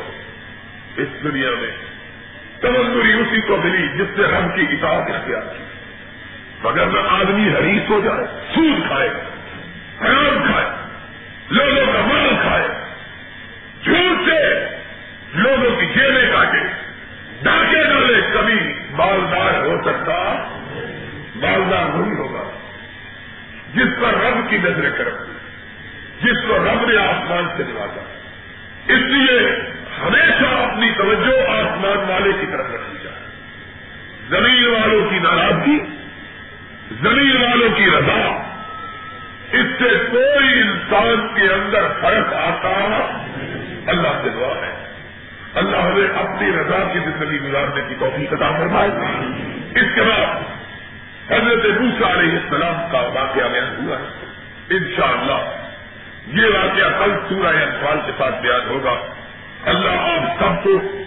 [0.97, 1.71] اس دنیا میں
[2.61, 5.63] تمندری اسی کو ملی جس سے ہم کی کتاب اختیار کی
[6.63, 9.09] مگر میں آدمی حریص ہو جائے، سود کھائے،
[10.01, 10.67] حرام کھائے،
[11.51, 12.69] لوگوں کا مال کھائے،
[13.85, 14.67] جھوٹ سے
[15.37, 16.59] لوگوں کی جیلیں کاٹے۔
[17.43, 20.49] ڈاکے ڈالے کبھی مالدار ہو سکتا
[21.37, 22.43] مالدار نہیں ہوگا۔
[23.75, 25.33] جس پر رب کی نظر کرم
[26.23, 28.01] جس کو رب نے آسمان سے نوازا۔
[28.87, 29.41] اس لیے
[30.03, 33.27] ہمیشہ اپنی توجہ آسمان والے کی طرف رکھنی چاہیے۔
[34.29, 35.79] زمین والوں کی ناراضگی،
[37.03, 38.43] زمین والوں کی رضا،
[39.53, 42.71] اس سے کوئی انسان کے اندر فرق آتا،
[43.87, 44.96] اللہ سے دعا ہے۔
[45.57, 48.91] اللہ ہمیں اپنی رضا کی زندگی گزارنے کی توفیق عطا فرمائے۔
[49.75, 50.37] اس کے بعد
[51.31, 54.05] حضرت دوسرا علیہ السلام کا واقعہ بیان ہوا ہے۔
[54.71, 55.67] انشاءاللہ
[56.27, 58.93] یہ واقعہ کل سورہ انفال کے ساتھ بیان ہوگا۔
[59.65, 61.03] اللہ آپ سب کو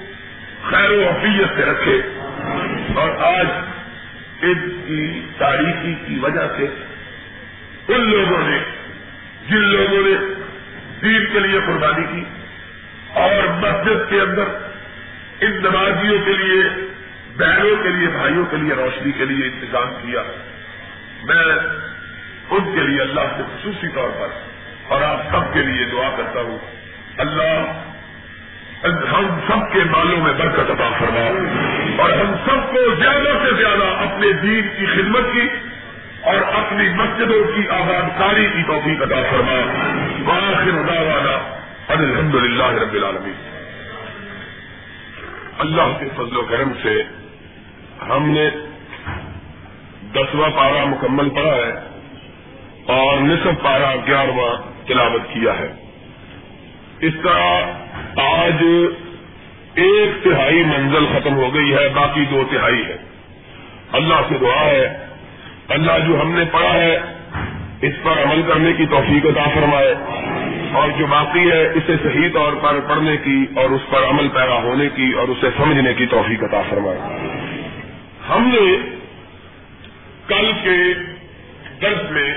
[0.64, 2.02] خیر و حفیت سے رکھے۔
[2.96, 3.46] اور آج
[4.42, 6.64] ان کی تاریخی کی وجہ سے
[7.88, 8.58] ان لوگوں نے،
[9.50, 10.34] جن لوگوں نے
[11.02, 12.24] دین کے لیے قربانی کی
[13.14, 14.44] اور مسجد کے اندر
[15.42, 16.64] ان نمازیوں کے لیے،
[17.38, 20.22] بہنوں کے لیے، بھائیوں کے لیے روشنی کے لیے انتظام کیا۔
[21.24, 21.56] میں
[22.50, 24.28] ان کے لیے اللہ سے خصوصی طور پر
[24.88, 26.58] اور آپ سب کے لیے دعا کرتا ہوں۔
[27.18, 27.82] اللہ،
[28.86, 31.54] ہم سب کے مالوں میں برکت عطا فرما۔
[32.04, 35.48] اور ہم سب کو زیادہ سے زیادہ اپنے دین کی خدمت کی
[36.22, 39.84] اور اپنی مسجدوں کی آباد کاری کی توفیق عطا فرما۔
[40.26, 41.59] باخر والا
[41.90, 43.34] الحمد للہ رب العالمین۔
[45.58, 47.04] اللہ کے فضل و کرم سے
[48.10, 48.50] ہم نے
[50.14, 51.74] دسواں پارا مکمل پڑا ہے
[52.86, 54.56] اور نصف پارا گیارہواں
[54.88, 55.74] تلاوت کیا ہے۔
[57.00, 57.42] اس طرح
[58.22, 58.64] آج
[59.76, 62.98] ایک تہائی منزل ختم ہو گئی ہے، باقی دو تہائی ہے
[63.92, 65.06] اللہ سے دعا ہے۔
[65.68, 67.00] اللہ جو ہم نے پڑھا ہے،
[67.82, 69.96] اس پر عمل کرنے کی توفیق عطا فرمائے۔
[70.74, 74.56] اور جو باقی ہے، اسے صحیح طور پر پڑھنے کی اور اس پر عمل پیدا
[74.56, 77.00] ہونے کی اور اسے سمجھنے کی توفیق عطا فرمائے۔
[78.30, 78.78] ہم نے
[80.28, 80.94] کل کے
[81.82, 82.34] درس میں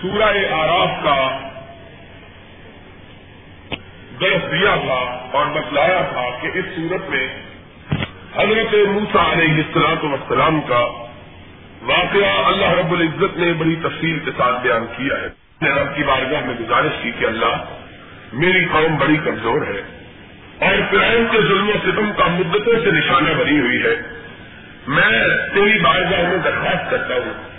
[0.00, 1.38] سورہ آراف کا
[4.20, 7.26] درس دیا تھا اور بتلایا تھا کہ اس صورت میں
[8.36, 10.80] حضرت موسا علیہ السلاط وسلام کا
[11.82, 15.28] واقعہ اللہ رب العزت نے بڑی تفصیل کے ساتھ بیان کیا ہے۔
[15.62, 17.64] میں رب کی بارگاہ میں گزارش کی کہ اللہ
[18.32, 19.82] میری قوم بڑی کمزور ہے
[20.58, 23.96] اور فرائم کے ظلم و ستم کا مدتوں سے نشانہ بنی ہوئی ہے۔
[24.86, 27.52] میں تیری بارگاہ میں درخواست کرتا ہوں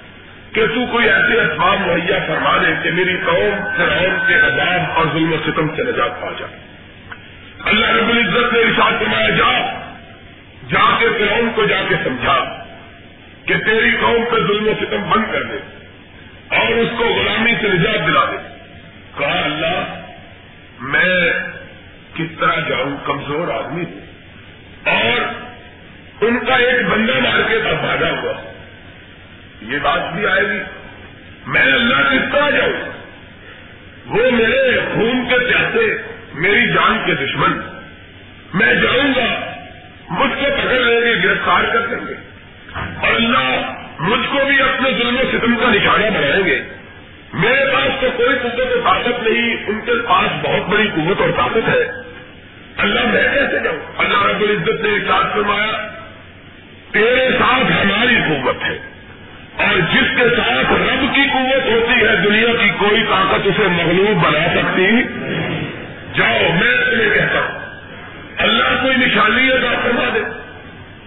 [0.54, 5.06] کہ تو کوئی ایسے اسباب مہیا فرما دے کہ میری قوم فرعون کے عذاب اور
[5.13, 6.60] ظلم و ستم سے نجات پا جائے۔
[7.66, 9.84] اللہ رب العزت نے ارشاد فرمایا، جا
[10.70, 12.63] جا کے فرعون کو جا کے سمجھا
[13.46, 15.83] کہ تیری قوم پہ ظلم و ستم بند کر دے۔
[16.47, 18.38] اور اس کو غلامی سے نجات دلا دے۔
[19.17, 20.01] کہا اللہ،
[20.79, 21.32] میں
[22.13, 23.99] کس طرح جاؤں؟ کمزور آدمی ہوں۔
[24.89, 25.21] اور
[26.23, 28.34] ان کا ایک بندہ مار کے بھاگا ہوا
[29.62, 30.60] یہ بات بھی آئے گی۔
[31.47, 32.91] میں اللہ کس طرح جاؤں؟
[34.06, 35.97] وہ میرے خون کے پیاسے،
[36.34, 37.60] میری جان کے دشمن۔
[38.53, 39.53] میں جاؤں گا،
[40.10, 42.15] مجھ کو پکڑ لیں گے، گرفتار کر دیں گے۔
[42.75, 46.62] اور اللہ مجھ کو بھی اپنے ظلم و ستم کا نشانہ بنائیں گے۔
[47.34, 51.30] میرے پاس تو کوئی قوت و طاقت نہیں، ان کے پاس بہت بڑی قوت اور
[51.30, 51.92] طاقت ہے۔
[52.78, 55.88] اللہ میں کیسے جاؤں؟ اللہ رب العزت نے ساتھ فرمایا،
[56.92, 58.78] تیرے ساتھ ہماری قوت ہے۔
[59.58, 64.26] اور جس کے ساتھ رب کی قوت ہوتی ہے، دنیا کی کوئی طاقت اسے مغلوب
[64.26, 65.04] بنا سکتی۔
[66.16, 67.60] جاؤ، میں تمہیں کہتا ہوں،
[68.38, 70.20] اللہ کوئی نشانی ادا فرما دے،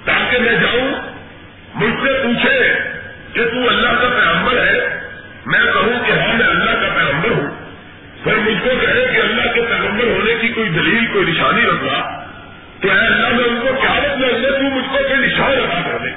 [0.05, 1.16] تاکہ میں جاؤں
[1.77, 2.79] مجھ سے پوچھے
[3.33, 5.01] کہ تو اللہ کا پیغمبر ہے،
[5.47, 7.51] میں کہوں کہ ہاں میں اللہ کا پیغمبر ہوں۔
[8.25, 12.25] پھر مجھ کو کہے کہ اللہ کے پیغمبر ہونے کی کوئی دلیل، کوئی نشانی رکھا
[12.83, 15.99] تو اے اللہ، میں ان کو کیا مطلب تو مجھ کو کوئی نشان ادا کر
[16.05, 16.09] دے۔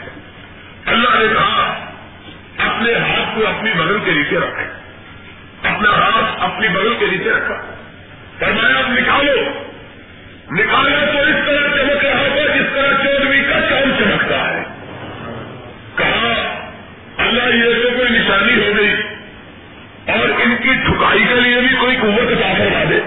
[0.85, 1.85] اللہ نے کہا،
[2.57, 4.63] اپنے ہاتھ کو اپنی بغل کے نیچے رکھے۔
[5.67, 7.61] اپنا ہاتھ اپنی بغل کے نیچے رکھا۔
[8.39, 9.63] فرمایا آپ نکالو۔
[10.51, 14.63] نکالو تو اس طرح چمک رہا تھا جس طرح چودوی کا چاند چمکتا ہے
[15.95, 16.55] کہا
[17.29, 18.95] اللہ یہ تو کوئی نشانی ہو گئی
[20.07, 22.99] اور ان کی ٹھکائی کے لیے بھی کوئی قوت فرما دے۔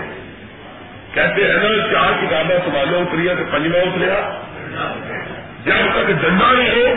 [1.15, 4.41] کہتے ہیں نا، چار کتابیں سنبھالو اتریا تو پنجواں اتریا
[5.65, 6.95] جب تک ڈنڈا نہ ہو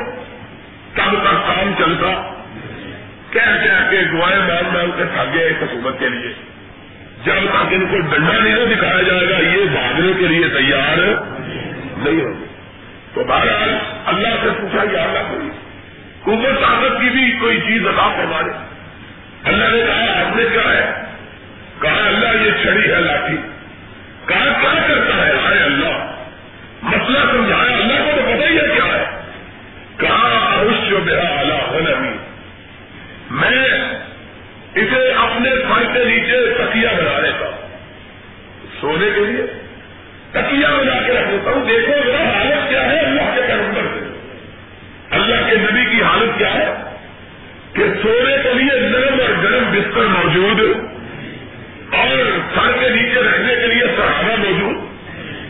[0.94, 2.32] تب تک کام چلتا۔
[3.32, 6.34] کہہ کہہ کے دعائیں مان مان کے تھاگے اس حکومت کے لیے۔
[7.26, 10.98] جب تک ان کو ڈنڈا نہیں دکھایا جائے گا، یہ بھاگنے کے لیے تیار
[11.98, 12.46] نہیں ہوگی۔
[13.14, 15.50] تو بہرحال اللہ سے پوچھا، یا اللہ کوئی
[16.26, 18.42] قوت طاقت کی بھی کوئی چیز ادا کروا
[19.44, 21.02] اللہ نے کہا آپ نے کیا ہے۔
[21.82, 23.38] کہا اللہ، یہ چھڑی ہے لاٹھی۔
[24.26, 26.22] کہا کیا کرتا ہے؟ آئے اللہ۔
[26.82, 29.06] مسئلہ سمجھایا۔ اللہ کو تو پتہ ہی ہے کیا ہے۔
[29.98, 32.16] کہا اوش جو میرا اعلیٰ ہونا
[33.32, 33.68] میں
[34.76, 37.78] اسے اپنے سر کے نیچے تکیا بنا لیتا ہوں
[38.82, 39.44] سونے کے لیے
[40.32, 44.06] تکیا بنا کے رکھ دیتا ہوں۔ دیکھو میرا حالت کیا ہے اللہ کے پیغمبر سے۔
[45.10, 46.96] اللہ کے نبی حالت کیا ہے
[47.74, 50.62] کہ سونے کے لیے نرم اور گرم بستر موجود
[51.94, 54.76] اور سر کے نیچے رکھنے کے لیے سہارا موجود۔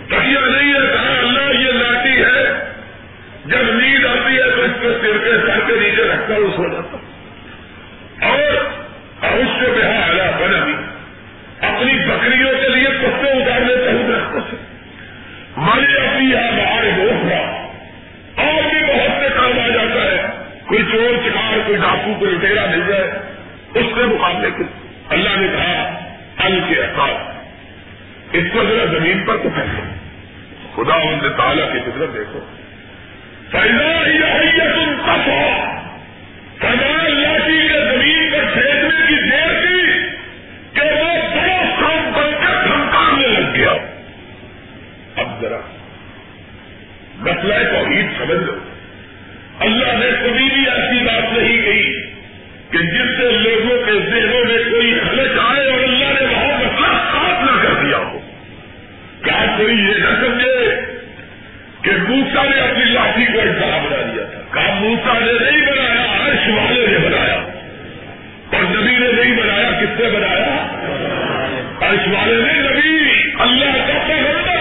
[0.08, 2.72] تکیا نہیں ہے کہا، اللہ یہ لاٹھی ہے،
[3.46, 6.72] جب نیند آتی ہے تو اس کے سر کے سر کے نیچے رکھ کر سو
[6.72, 6.98] جاتا
[8.28, 8.54] اور
[9.22, 10.76] اوشیہ بہا آیا بنا بھی۔
[11.62, 14.56] اپنی بکریوں کے لیے پتے اتار لیتا ہوں درختوں سے
[15.58, 17.55] مارے اپنی یہاں باہر گوشت اور
[20.66, 23.12] کوئی چور، چکار، کوئی ڈاکو، کوئی لٹیرا مل جائے،
[23.76, 24.64] اس کے مقابلے کے
[25.10, 26.00] اللہ نے کہا
[26.46, 27.36] ان کے احساس
[28.32, 29.82] اس کو ذرا زمین پر تو پھیلو
[30.76, 32.40] خدا ان سے تعالیٰ کی فکرت دیکھو۔
[33.52, 34.04] فیضا
[34.76, 35.66] تم کس ہو
[36.62, 40.10] فیضا اللہ کی زمین پر پھینکنے کی دیر تھی
[40.74, 43.72] کہ وہ بڑا کام بن کر دھمکانے لگ گیا۔
[45.16, 45.58] اب ذرا
[47.16, 48.75] مسئلہ توحید سمجھ لو۔
[49.60, 52.02] اللہ نے کبھی بھی ایسی بات نہیں کہی
[52.72, 56.88] کہ جس سے لوگوں کے ذہنوں میں کوئی خلچ آئے اور اللہ نے وہاں مسئلہ
[56.88, 58.20] صاف نہ کر دیا ہو۔
[59.24, 60.82] کیا کوئی یہ نہ سمجھے
[61.82, 66.26] کہ موسا نے اپنی لاٹھی کو انسان بنا دیا تھا؟ کہا موسا نے نہیں بنایا؟
[66.26, 67.36] عرش والے نے بنایا۔
[68.52, 70.68] اور نبی نے نہیں بنایا؟ کس نے بنایا؟
[71.82, 74.55] عرش والے نے۔ نبی، اللہ کا پیغمبر۔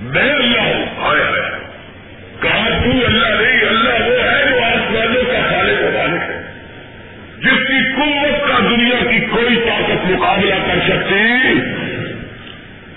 [0.00, 1.50] میں اللہ ہوں ہائے ہائے۔
[2.40, 6.42] کہا تو اللہ نہیں اللہ وہ ہے جو آسمانوں کا خالق و مالک ہے۔
[7.38, 11.52] جس کی قوت کا دنیا کی کوئی طاقت مقابلہ کر سکتی۔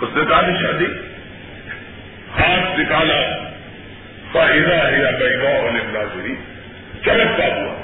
[0.02, 0.86] اس نے کہا شادی؟
[2.40, 3.50] ہاتھ نکالا۔
[4.32, 6.36] فائدہ ہیرا بیگا ہونے ناظری
[7.06, 7.82] چمکتا ہوا۔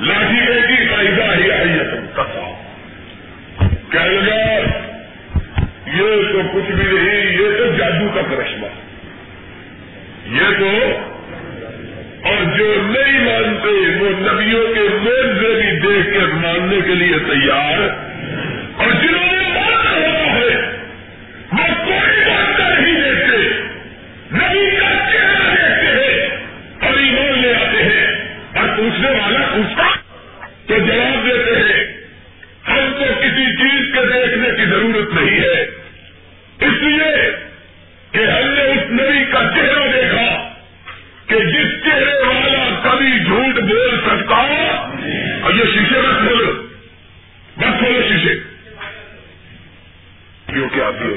[0.00, 2.50] لاٹھی بیٹی فائدہ ہیرا ہی تم کسا
[3.90, 4.43] کیا لگا
[6.16, 8.66] تو کچھ بھی نہیں، یہ تو جادو کا کرشمہ۔
[10.32, 10.98] یہ تو
[12.22, 18.03] اور جو نہیں مانتے، وہ نبیوں کے موضوع بھی دیکھ کر ماننے کے لیے تیار۔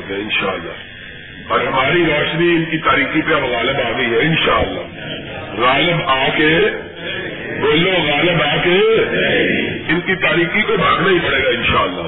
[0.10, 0.14] گے
[0.52, 0.74] اللہ
[1.50, 5.06] اور ہماری روشنی ان کی تاریخی پہ غالب آ گئی ہے ان شاء اللہ
[5.62, 6.60] غالب آ کے،
[7.62, 8.80] بولو غالب آ کے،
[9.90, 12.08] ان کی تاریخی کو بھاگنا ہی پڑے گا ان شاء اللہ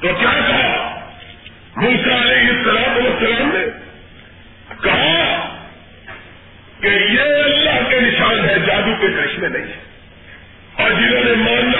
[0.00, 1.00] تو کیا کہا؟
[1.76, 3.64] موسا علیہ السلام وسلم نے
[4.82, 5.56] کہا
[6.80, 9.94] کہ یہ اللہ کے نشان ہے، جادو کے کرشمے نہیں۔ ہے
[10.82, 11.73] اور جنہوں نے مان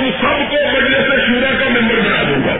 [0.00, 2.59] تم سب کو مجلس شورا کا ممبر بنا دوں گا۔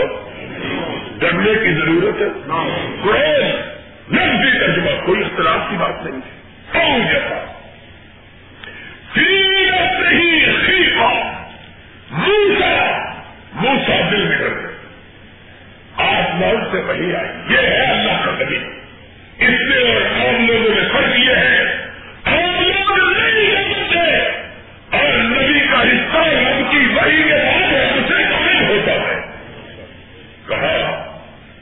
[1.19, 2.27] ڈرنے کی ضرورت ہے۔
[3.01, 3.51] کوئی
[4.11, 6.21] لفظی ترجمہ، کوئی اختلاف کی بات نہیں۔
[6.75, 7.45] ہے جیسا
[9.13, 11.31] سیرت نہیں، خیفہ۔
[12.11, 12.97] موسا
[13.53, 14.75] موسا دل میں ڈر گئے
[15.97, 18.55] آسمان سے وہی آئی۔ یہ ہے اللہ کا نبی۔
[19.37, 21.75] اس میں اور عام لوگوں میں فرق یہ ہے،
[22.25, 24.39] عام لوگ نہیں سمجھتے
[24.97, 29.15] اور نبی کا حصہ رب کی وہی کے بعد ہے اسے قائم ہوتا ہے
[30.47, 31.05] کہا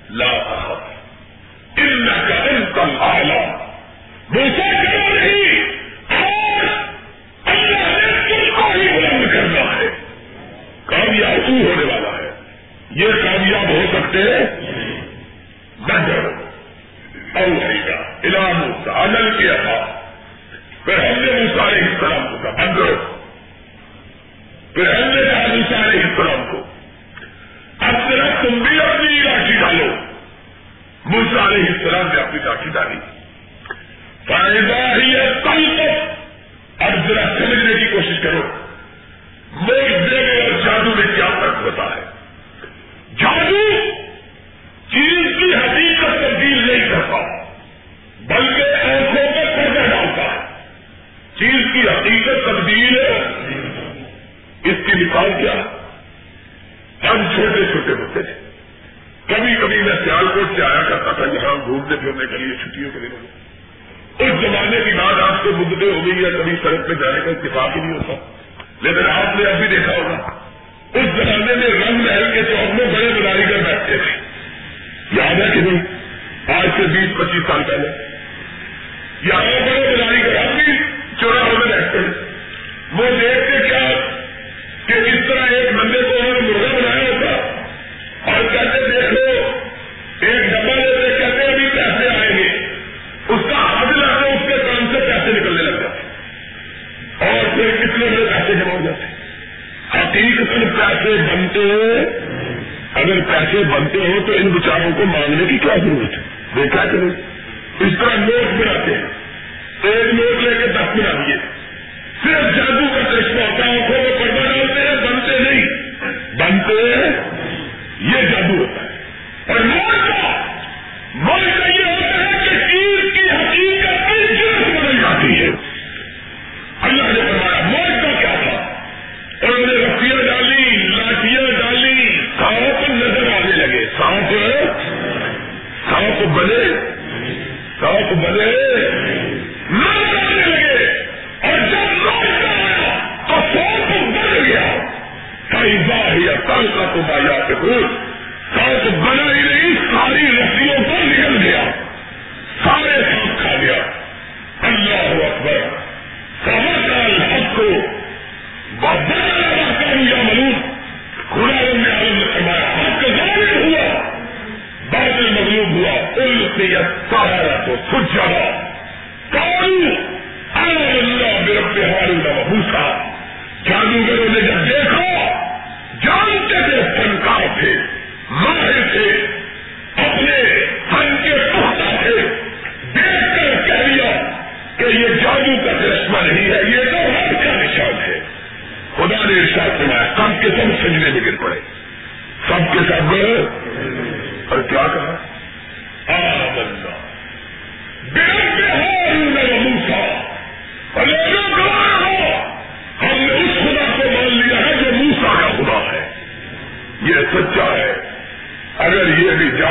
[0.10, 0.32] لا
[1.78, 3.68] ان کا ان کا آلہ
[4.38, 5.66] موسا کرو نہیں
[6.10, 6.58] اور
[7.46, 9.90] اللہ نے تم کو ہی بلند کرنا ہے۔
[10.86, 12.32] کامیاب تو ہونے والا ہے۔
[12.92, 14.24] یہ کامیاب ہو سکتے
[15.80, 16.26] بدر
[17.36, 18.92] اوہیگا علام کا
[19.38, 20.02] کیا تھا۔
[20.86, 23.18] پھر ہم نے مسارے السلام کو کہا بدر
[24.74, 25.48] پھر ہم نے کہا
[26.52, 26.64] کو،
[27.80, 29.96] اب صرف تم بھی اپنی لاٹھی ڈالو۔
[31.06, 33.17] مسارے السلام نے اپنی لاٹھی ڈالی۔
[34.28, 36.14] فائدہ ہی ہے کل تک
[36.82, 38.42] اب ذرا سمجھنے کی کوشش کرو۔
[39.52, 42.04] موت دینے اور جادو میں کیا فرق ہوتا ہے؟
[43.20, 43.92] جادو
[44.92, 47.44] چیز کی حقیقت تبدیل نہیں کرتا،
[48.22, 50.64] بلکہ آنکھوں پر پردہ ڈالتا ہے۔
[51.40, 53.20] چیز کی حقیقت تبدیل ہے۔
[54.64, 55.54] اس کی مثال کیا
[57.10, 58.34] ہم چھوٹے چھوٹے ہوتے تھے
[59.26, 62.90] کبھی کبھی میں سیال کوٹ سے آیا کرتا تھا یہاں گھومنے پھرنے کے لیے چھٹیوں
[62.92, 63.47] کے لیے
[64.20, 67.32] اس زمانے کی بات آپ سے مدتیں ہو گئی یا کبھی سڑک پہ جانے کا
[67.32, 68.14] اتفاق ہی نہیں ہوتا۔
[68.82, 70.30] لیکن آپ نے اب بھی دیکھا ہوگا۔
[70.94, 74.12] اس زمانے میں رنگ محل کے چوک میں بڑے بلاری کر بیٹھتے تھے۔
[75.12, 75.84] یاد ہے کہ نہیں؟
[76.60, 77.88] آج سے بیس پچیس سال پہلے۔
[79.24, 80.78] یہاں بڑے بلاری کر اب بھی
[81.22, 82.34] چوراہوں میں بیٹھتے ہیں۔
[82.92, 83.97] وہ دیکھتے کیا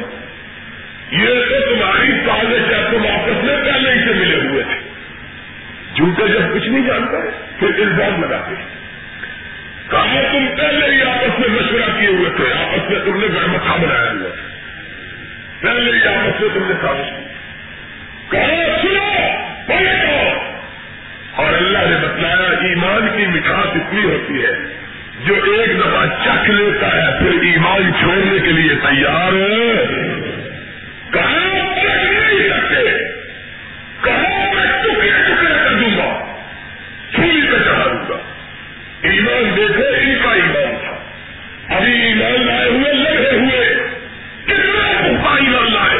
[1.11, 4.89] یہ تو تمہاری سازش ہے تم آپس میں پہلے ہی سے ملے ہوئے تھے۔
[5.95, 7.29] جھوٹے جب کچھ نہیں جانتا ہے،
[7.59, 8.55] پھر الزام لگاتے
[9.89, 13.47] کہا تم پہلے ہی آپس میں مشورہ کیے ہوئے تھے، آپس میں تم نے گھر
[13.47, 14.42] مکھا بنایا ہوا تھا۔
[15.63, 17.25] پہلے ہی آپس میں تم نے سازش کی۔
[18.29, 19.27] کہا سنو
[19.67, 20.29] پہلے کہو
[21.35, 24.51] اور اللہ نے بتلایا، ایمان کی مٹھاس اتنی ہوتی ہے،
[25.25, 29.31] جو ایک دفعہ چکھ لیتا ہے، پھر ایمان چھوڑنے کے لیے تیار
[31.13, 32.99] کہاں نہیں سکتے؟
[34.01, 36.25] کہاں میں ٹکڑے ٹکڑے کر دوں گا؟
[37.51, 38.17] پہ چڑھا دوں گا۔
[39.01, 43.72] ایمان دیکھو، ان کا ایمان تھا۔ ابھی ایمان لائے ہوئے، لگے ہوئے۔
[45.33, 45.99] کتنا بھوکا ایمان لائے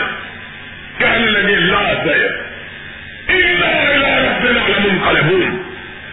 [0.97, 2.53] کہنے لگے لا گئے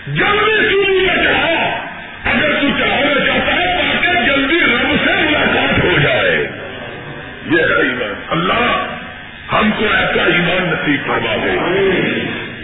[0.06, 1.86] جلدی سنو میں چاہا
[2.24, 6.48] اگر تو چاہنا چاہتا ہے تاکہ جلدی رب سے ملاقات ہو جائے.
[7.46, 8.14] یہ ہے ایمان.
[8.28, 8.86] اللہ
[9.52, 11.50] ہم کو ایسا ایمان نصیب فرما دے.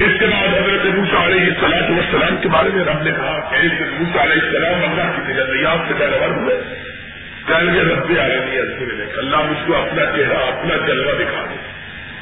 [0.04, 3.56] اس کے بعد حضرت موسا علیہ السلام وسلام کے بارے میں رب نے کہا کہ
[3.56, 6.54] ایک موسا علیہ السلام اللہ کی تجربات سے پیداوار ہوئے.
[7.46, 11.56] کل کے رب آ رہی ہے اللہ مجھ کو اپنا چہرہ، اپنا جلوہ دکھا دے۔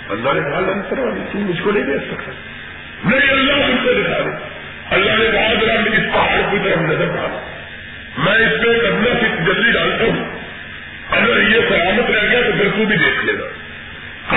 [0.08, 2.32] اللہ نے کہا لم کروا دی مجھ کو نہیں دیکھ سکتا۔
[3.04, 4.30] نہیں، اللہ مجھ کو دکھا دے۔
[4.90, 7.40] اللہ نے کہا، ذرا میری پہاڑ کی طرف نظر ڈالا
[8.18, 10.38] میں اس میں کرنا سے جلدی ڈالتا ہوں۔
[11.10, 13.44] اگر یہ سلامت رہ گیا تو پھر تو بھی دیکھ لے گا۔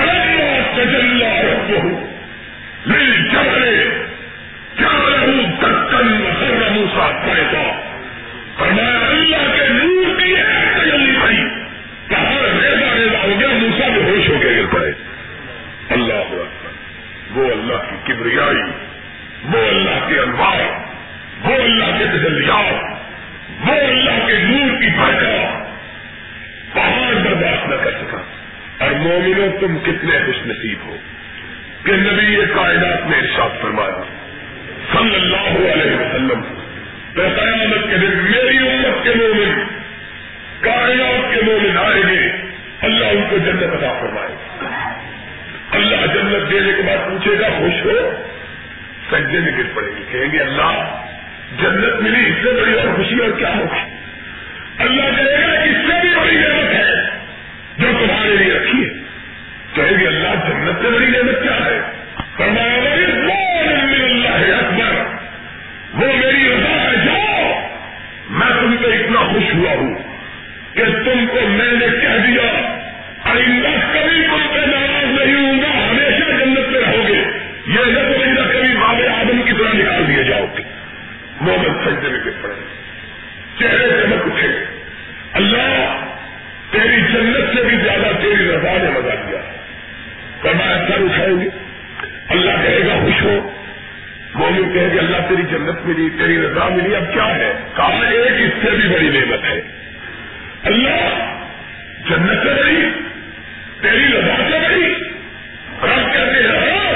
[0.00, 2.06] اللہ تجلّہ رکھو
[2.86, 4.07] مل جگڑے کیا
[29.90, 30.96] کتنے خوش نصیب ہو
[31.84, 34.02] کہ نبی کائنات نے ارشاد فرمایا۔
[34.92, 36.40] صلی اللہ علیہ وسلم
[37.14, 39.64] قیامت کے دن میری امت کے مومن،
[40.60, 42.32] کائنات کے مومن آئیں گے،
[42.80, 44.34] اللہ ان کو جنت ادا فرمائے۔
[45.70, 48.24] اللہ جنت دینے کے بعد پوچھے گا، خوش ہو؟
[49.10, 51.06] سجدے میں گر پڑے گی۔ کہیں گے، اللہ،
[51.58, 53.80] جنت ملی، اس سے بڑی اور خوشی اور کیا ہوگی؟
[54.78, 57.18] اللہ کہے گا، اس سے بھی بڑی نعمت ہے
[57.78, 58.97] جو تمہارے لیے رکھی ہے۔
[59.78, 61.80] کہے گی، اللہ جنت سے بڑی جنت کیا ہے؟
[62.36, 64.94] فرمایا اللہ اکبر
[65.94, 67.68] وہ میری رضا ہے جاؤ،
[68.30, 69.94] میں تم پہ اتنا خوش ہوا ہوں
[70.74, 72.76] کہ تم کو میں نے کہہ دیا،
[73.24, 77.22] آئندہ کبھی تم پہ ناراض نہیں ہوں گا، ہمیشہ جنت میں رہو گے۔
[77.66, 80.62] یہ نہ سمجھنا کبھی باب آدم کی طرح نکال دیے جاؤ گے۔
[81.40, 82.54] محمد سجدے میں پڑے۔
[83.58, 84.48] چہرے چمک اٹھے۔
[85.32, 86.04] اللہ،
[86.70, 89.37] تیری جنت سے بھی زیادہ تیری رضا نے مزہ کیا۔
[90.42, 91.48] فرمایا سر اٹھائیں گے
[92.28, 93.50] اللہ کہے گا خوش ہو۔
[94.34, 98.32] مومن کہے کہ اللہ تیری جنت ملی، تیری رضا ملی، اب کیا ہے؟ کام ایک
[98.40, 99.60] اس سے بھی بڑی نعمت ہے۔
[100.64, 101.30] اللہ
[102.08, 102.82] جنت سے بڑی،
[103.80, 104.94] تیری رضا سے بڑی۔
[105.82, 106.87] رب کہتے ہیں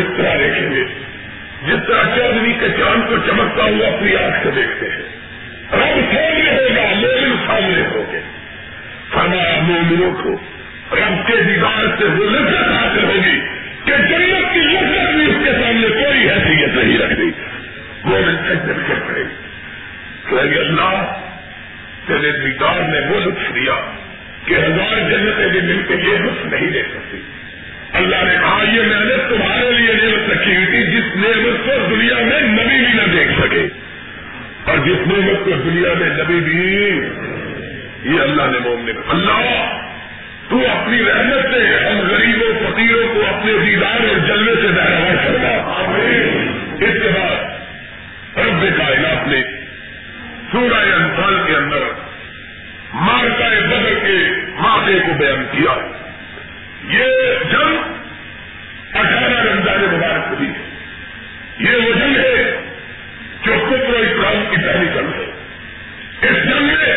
[0.00, 0.84] اس طرح دیکھیں گے۔
[1.66, 5.20] جس طرح چودھری کے چاند کو چمکتا ہوا اپنی آنکھ سے دیکھتے ہیں۔
[5.72, 8.20] رب سامنے ہوگا، مومن سامنے ہوگے۔
[9.10, 10.32] فرمایا، مومنوں کو
[10.96, 13.40] رب کے دیوار سے وہ لذت حاصل ہوگی
[13.84, 17.30] کہ جنت کی لذت بھی اس کے سامنے کوئی حیثیت نہیں رکھ دی
[18.04, 19.24] مومن سجن کر پڑے۔
[20.30, 21.20] گی کہ اللہ،
[22.06, 23.74] تیرے دیدار نے وہ لطف دیا
[24.44, 27.20] کہ ہزار جنتیں بھی مل کے یہ لطف نہیں دے سکتی۔
[28.00, 31.94] اللہ نے کہا، یہ میں نے تمہارے لیے نعمت رکھی ہوئی تھی، جس نعمت کو
[31.94, 33.68] دنیا میں نبی بھی نہ دیکھ سکے۔
[34.64, 36.86] اور جس نعمت کو دنیا میں نبی بھی،
[38.14, 39.66] یہ اللہ نے مومن اللہ،
[40.48, 45.48] تو اپنی رحمت سے ہم غریبوں، فقیروں کو اپنے دیدار اور جلوے سے بہرور کرنا۔
[46.80, 47.60] اس کے بعد
[48.38, 49.42] رب کائنات نے
[50.52, 51.78] سورہ انفال کے اندر
[52.94, 54.16] مارکا بدر کے
[54.58, 55.92] مادے کو بیان کیا۔
[56.88, 57.04] یہ
[57.50, 57.76] جنگ
[58.94, 60.70] اٹھارہ رمضان مبارک ہوئی ہے۔
[61.58, 62.60] یہ وہ جنگ ہے
[63.46, 65.30] جو کفر و اسلام کی پہلی جنگ ہے۔
[66.22, 66.96] اس جنگ میں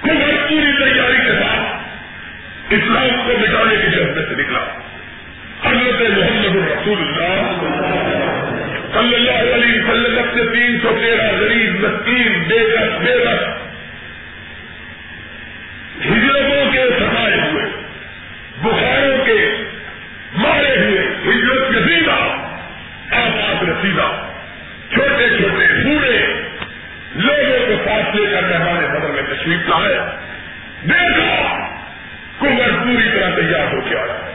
[0.00, 1.84] کفر پوری تیاری کے ساتھ
[2.72, 4.64] اسلام کو مٹانے کی جذبے سے نکلا۔
[5.64, 7.60] حضرت محمد الرسول اللہ
[8.92, 13.64] صلی اللہ علیہ وسلم اپنے تین سو تیرہ غریب، مسکین، بے رس بے رس
[16.06, 17.64] ہجرتوں کے ستائے ہوئے
[18.62, 19.56] بخاروں کے
[20.36, 22.16] مارے ہوئے ہجرت کے سیدھا
[23.10, 24.28] آباد رسیدہ
[24.92, 26.26] چھوٹے چھوٹے بوڑھے
[27.14, 29.98] لوگوں کو ساتھ لے کر مہمان بدل میں تشریف لائے
[30.84, 31.68] دیکھا
[32.38, 34.30] کمر پوری طرح تیار ہو کے آیا۔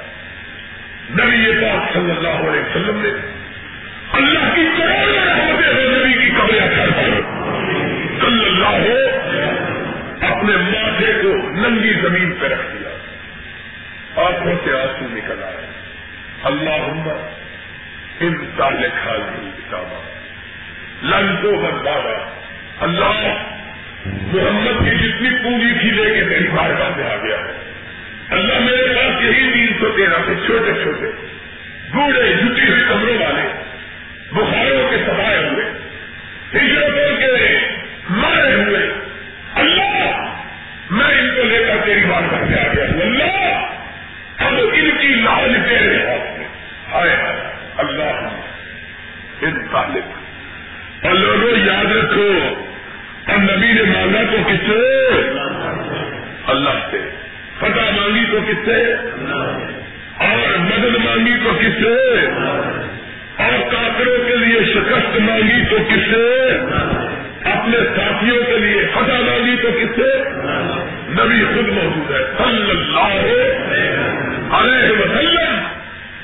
[1.11, 3.09] نبی پاک صلی اللہ علیہ وسلم نے
[4.11, 7.21] اللہ کی کروڑوں رحمتیں ہو نبی کی قبر اثر پر
[8.19, 8.97] صلی اللہ ہو
[10.21, 12.89] اپنے ماتھے کو ننگی زمین پہ رکھ دیا۔
[14.25, 15.67] آنکھوں سے آنسو نکل آئے۔
[16.43, 17.11] اللہ
[18.19, 20.01] ان سال خال نہیں کتابہ
[21.03, 22.29] لن کو بندارا
[22.79, 23.58] اللہ
[24.05, 27.35] محمد کی جتنی پونجی تھی لے کے میری بار بار آ گیا۔
[28.29, 31.05] اللہ میرے پاس یہی تین سو تیرہ سے چھوٹے چھوٹے۔
[31.93, 33.63] بوڑھے، جھٹی ہوئی کمروں والے،
[34.31, 35.65] بخاروں کے سبائے ہوئے
[36.53, 37.59] ہجرتوں کے
[38.09, 38.93] مارے ہوئے۔
[39.55, 40.41] اللہ،
[40.89, 43.69] میں ان کو لے کر تیری بات کر کے آ گیا۔ ہوں اللہ،
[44.37, 46.47] اب ان کی لال تیرے ہاتھ میں۔
[46.91, 47.15] آئے،
[47.77, 48.27] اللہ
[49.41, 50.11] ان طالب۔
[51.05, 52.65] اور لوگوں یاد رکھو
[53.29, 55.09] اور نبی نے مانگا تو کس سے
[56.47, 56.97] اللہ سے۔
[57.59, 58.93] فتح مانگی تو کس سے
[60.19, 62.25] اور مدد مانگی تو کس سے
[63.43, 66.49] اور کافروں کے لیے شکست مانگی تو کس سے
[67.49, 70.29] اپنے ساتھیوں کے لیے فتح مانگی تو کس سے
[71.09, 73.33] نبی خود موجود ہے۔ صلی اللہ
[74.55, 75.59] علیہ وسلم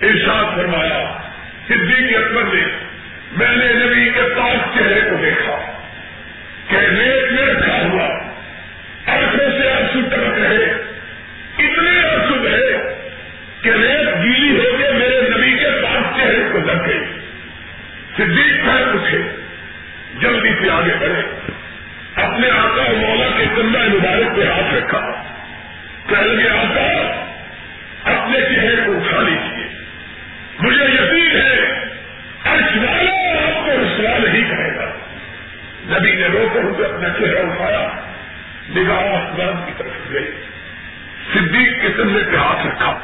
[0.01, 1.17] ارشاد فرمایا،
[1.67, 2.63] صدیق اکبر نے،
[3.37, 5.74] میں نے نبی کے پاس چہرے کو دیکھا۔
[6.75, 8.05] کہ ریت میں رکھا ہوا
[9.05, 10.71] آنکھوں سے آنسو ٹپک رہے۔
[11.57, 12.95] اتنے آنسو رہے
[13.61, 16.99] کہ ریت گیلی ہو کے میرے نبی کے پاس چہرے کو لگ گئی۔
[18.17, 19.21] صدیق خیر اٹھے۔
[20.19, 21.51] جلدی سے آگے بڑھے۔
[22.15, 25.23] اپنے آقا اور مولا کے کندھا مبارک پہ ہاتھ رکھا۔
[26.07, 27.25] کہ لگے، آقا،
[28.11, 29.67] اپنے چہرے کو اٹھا لیجیے
[30.59, 31.59] مجھے یقین ہے،
[32.45, 34.74] عرش والا آپ کو رسوا نہیں کہے گا۔
[35.87, 37.87] نبی نے رو کر ہوئے اپنا چہرہ اٹھایا،
[38.75, 40.31] نگاہ آسمان کی طرف گئی۔
[41.33, 42.97] صدیق کے کندھے پہ ہاتھ رکھا۔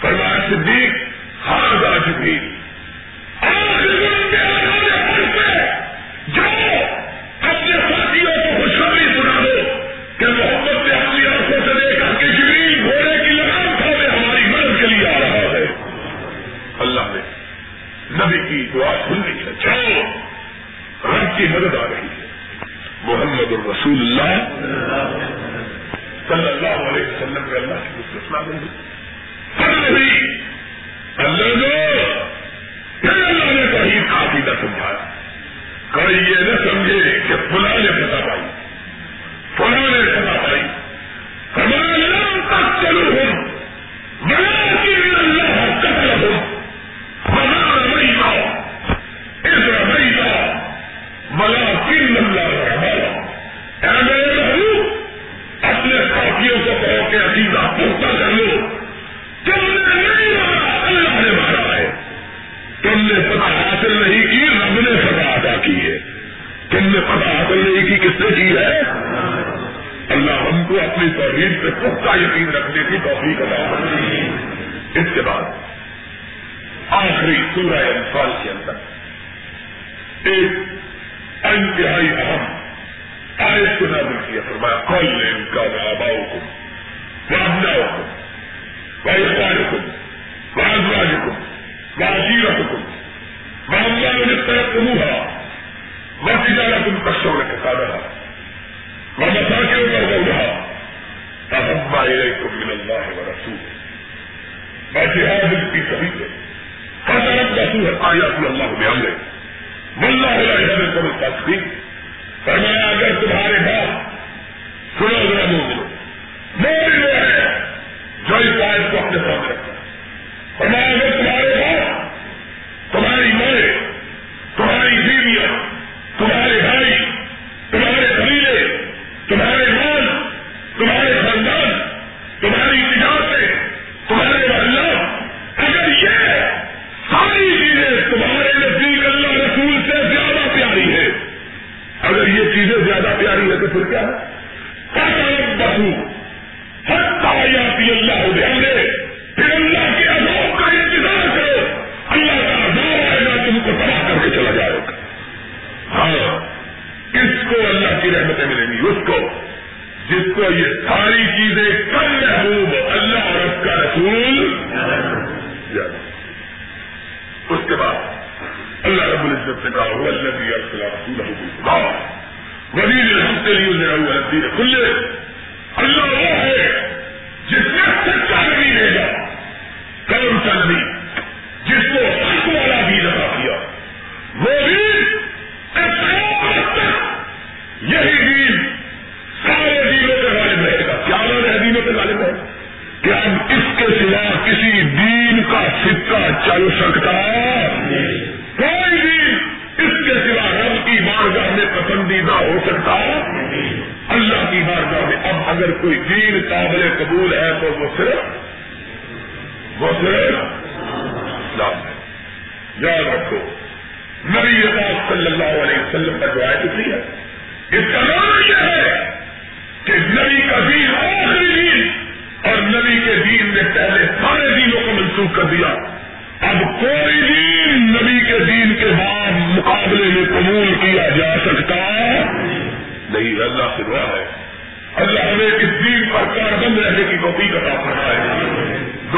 [0.00, 1.04] فرمایا، صدیق جی،
[1.46, 2.59] ہار گا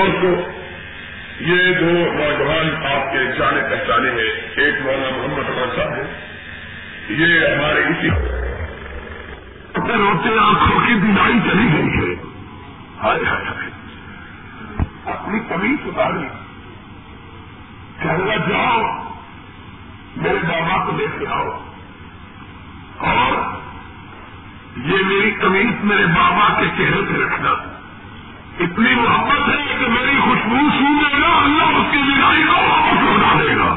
[0.04, 0.50] گروہ کو
[1.40, 6.28] یہ دو نوجوان آپ کے جانے پہچانے ہیں۔ ایک مولانا محمد عمر صاحب ہے
[7.08, 12.14] یہ ہمارے اسی روتے روتے آنکھوں کی بیماری چلی گئی ہے۔
[13.02, 13.70] ہائے ہائے
[15.04, 16.28] اپنی تمیز اتاری
[18.02, 18.82] کہنا جاؤ،
[20.16, 21.48] میرے بابا کو لے کے آؤ۔
[22.98, 23.60] اور
[24.76, 27.71] یہ میری کمیز میرے بابا کے چہرے پہ رکھنا۔
[28.60, 33.38] اتنی محبت ہے کہ میری خوشبو سونے گا، اللہ اس کی بیماری کو واپس لوٹا
[33.40, 33.76] دے گا۔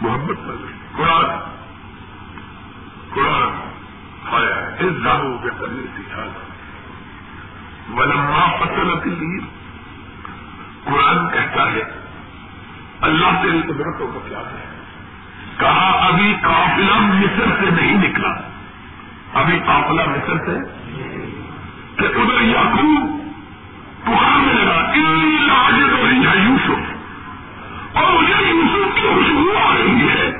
[0.00, 0.36] محبت
[0.96, 1.50] قرآن۔
[3.14, 3.68] قرآن۔
[4.34, 6.24] آیا اس دارو کے کرنے سکھا
[7.88, 9.40] ملما فصل کے لیے
[10.84, 11.82] قرآن کہتا ہے،
[13.00, 14.80] اللہ تیری قدرتوں کو کیا ہے؟
[15.56, 18.34] کہا، ابھی قافلہ مصر سے نہیں نکلا۔
[19.34, 20.58] ابھی قافلہ مصر سے
[21.96, 23.21] کہ ادھر یعقوب
[26.34, 26.70] یوسف۔
[27.96, 30.38] اور مجھے یوسف کی خوشبو آ رہی ہے۔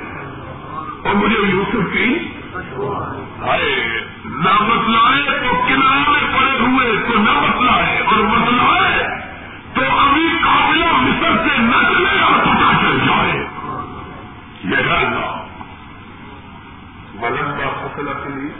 [1.03, 2.29] اور مجھے یوسف کی
[3.41, 9.07] ارے، نہ بتلائے تو کنارے پڑے ہوئے، تو نہ بتلائے اور بتلائے
[9.73, 13.47] تو ابھی قابلہ مصر سے نہ اور پتا چل جائے؟
[14.63, 15.45] یہ اللہ۔
[17.13, 18.53] ملن کا فیصلہ کے لیے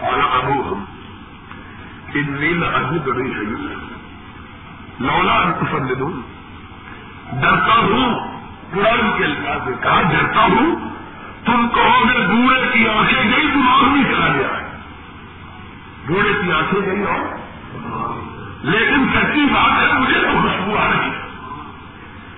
[0.00, 0.99] اور ابو ہم۔
[5.00, 5.52] لولا ان
[7.32, 8.28] ڈرتا ہوں.
[8.70, 10.90] قرآن کے اللہ سے کہا، ڈرتا ہوں.
[11.44, 14.48] تم کہو گے بوڑھے کی آنکھیں گئی تم اور بھی چلا گیا
[16.08, 17.36] بوڑھے کی آنکھیں گئی اور؟
[18.62, 21.10] لیکن سچی بات ہے، مجھے تو خوشبو آ رہی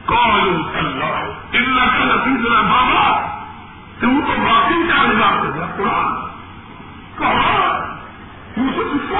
[0.06, 1.32] کون اللہ
[2.62, 3.26] بابا،
[4.00, 6.32] تم تو واقعی کا انتظار کر رہا قرآن.
[7.18, 7.84] کہا
[8.56, 9.12] یوسف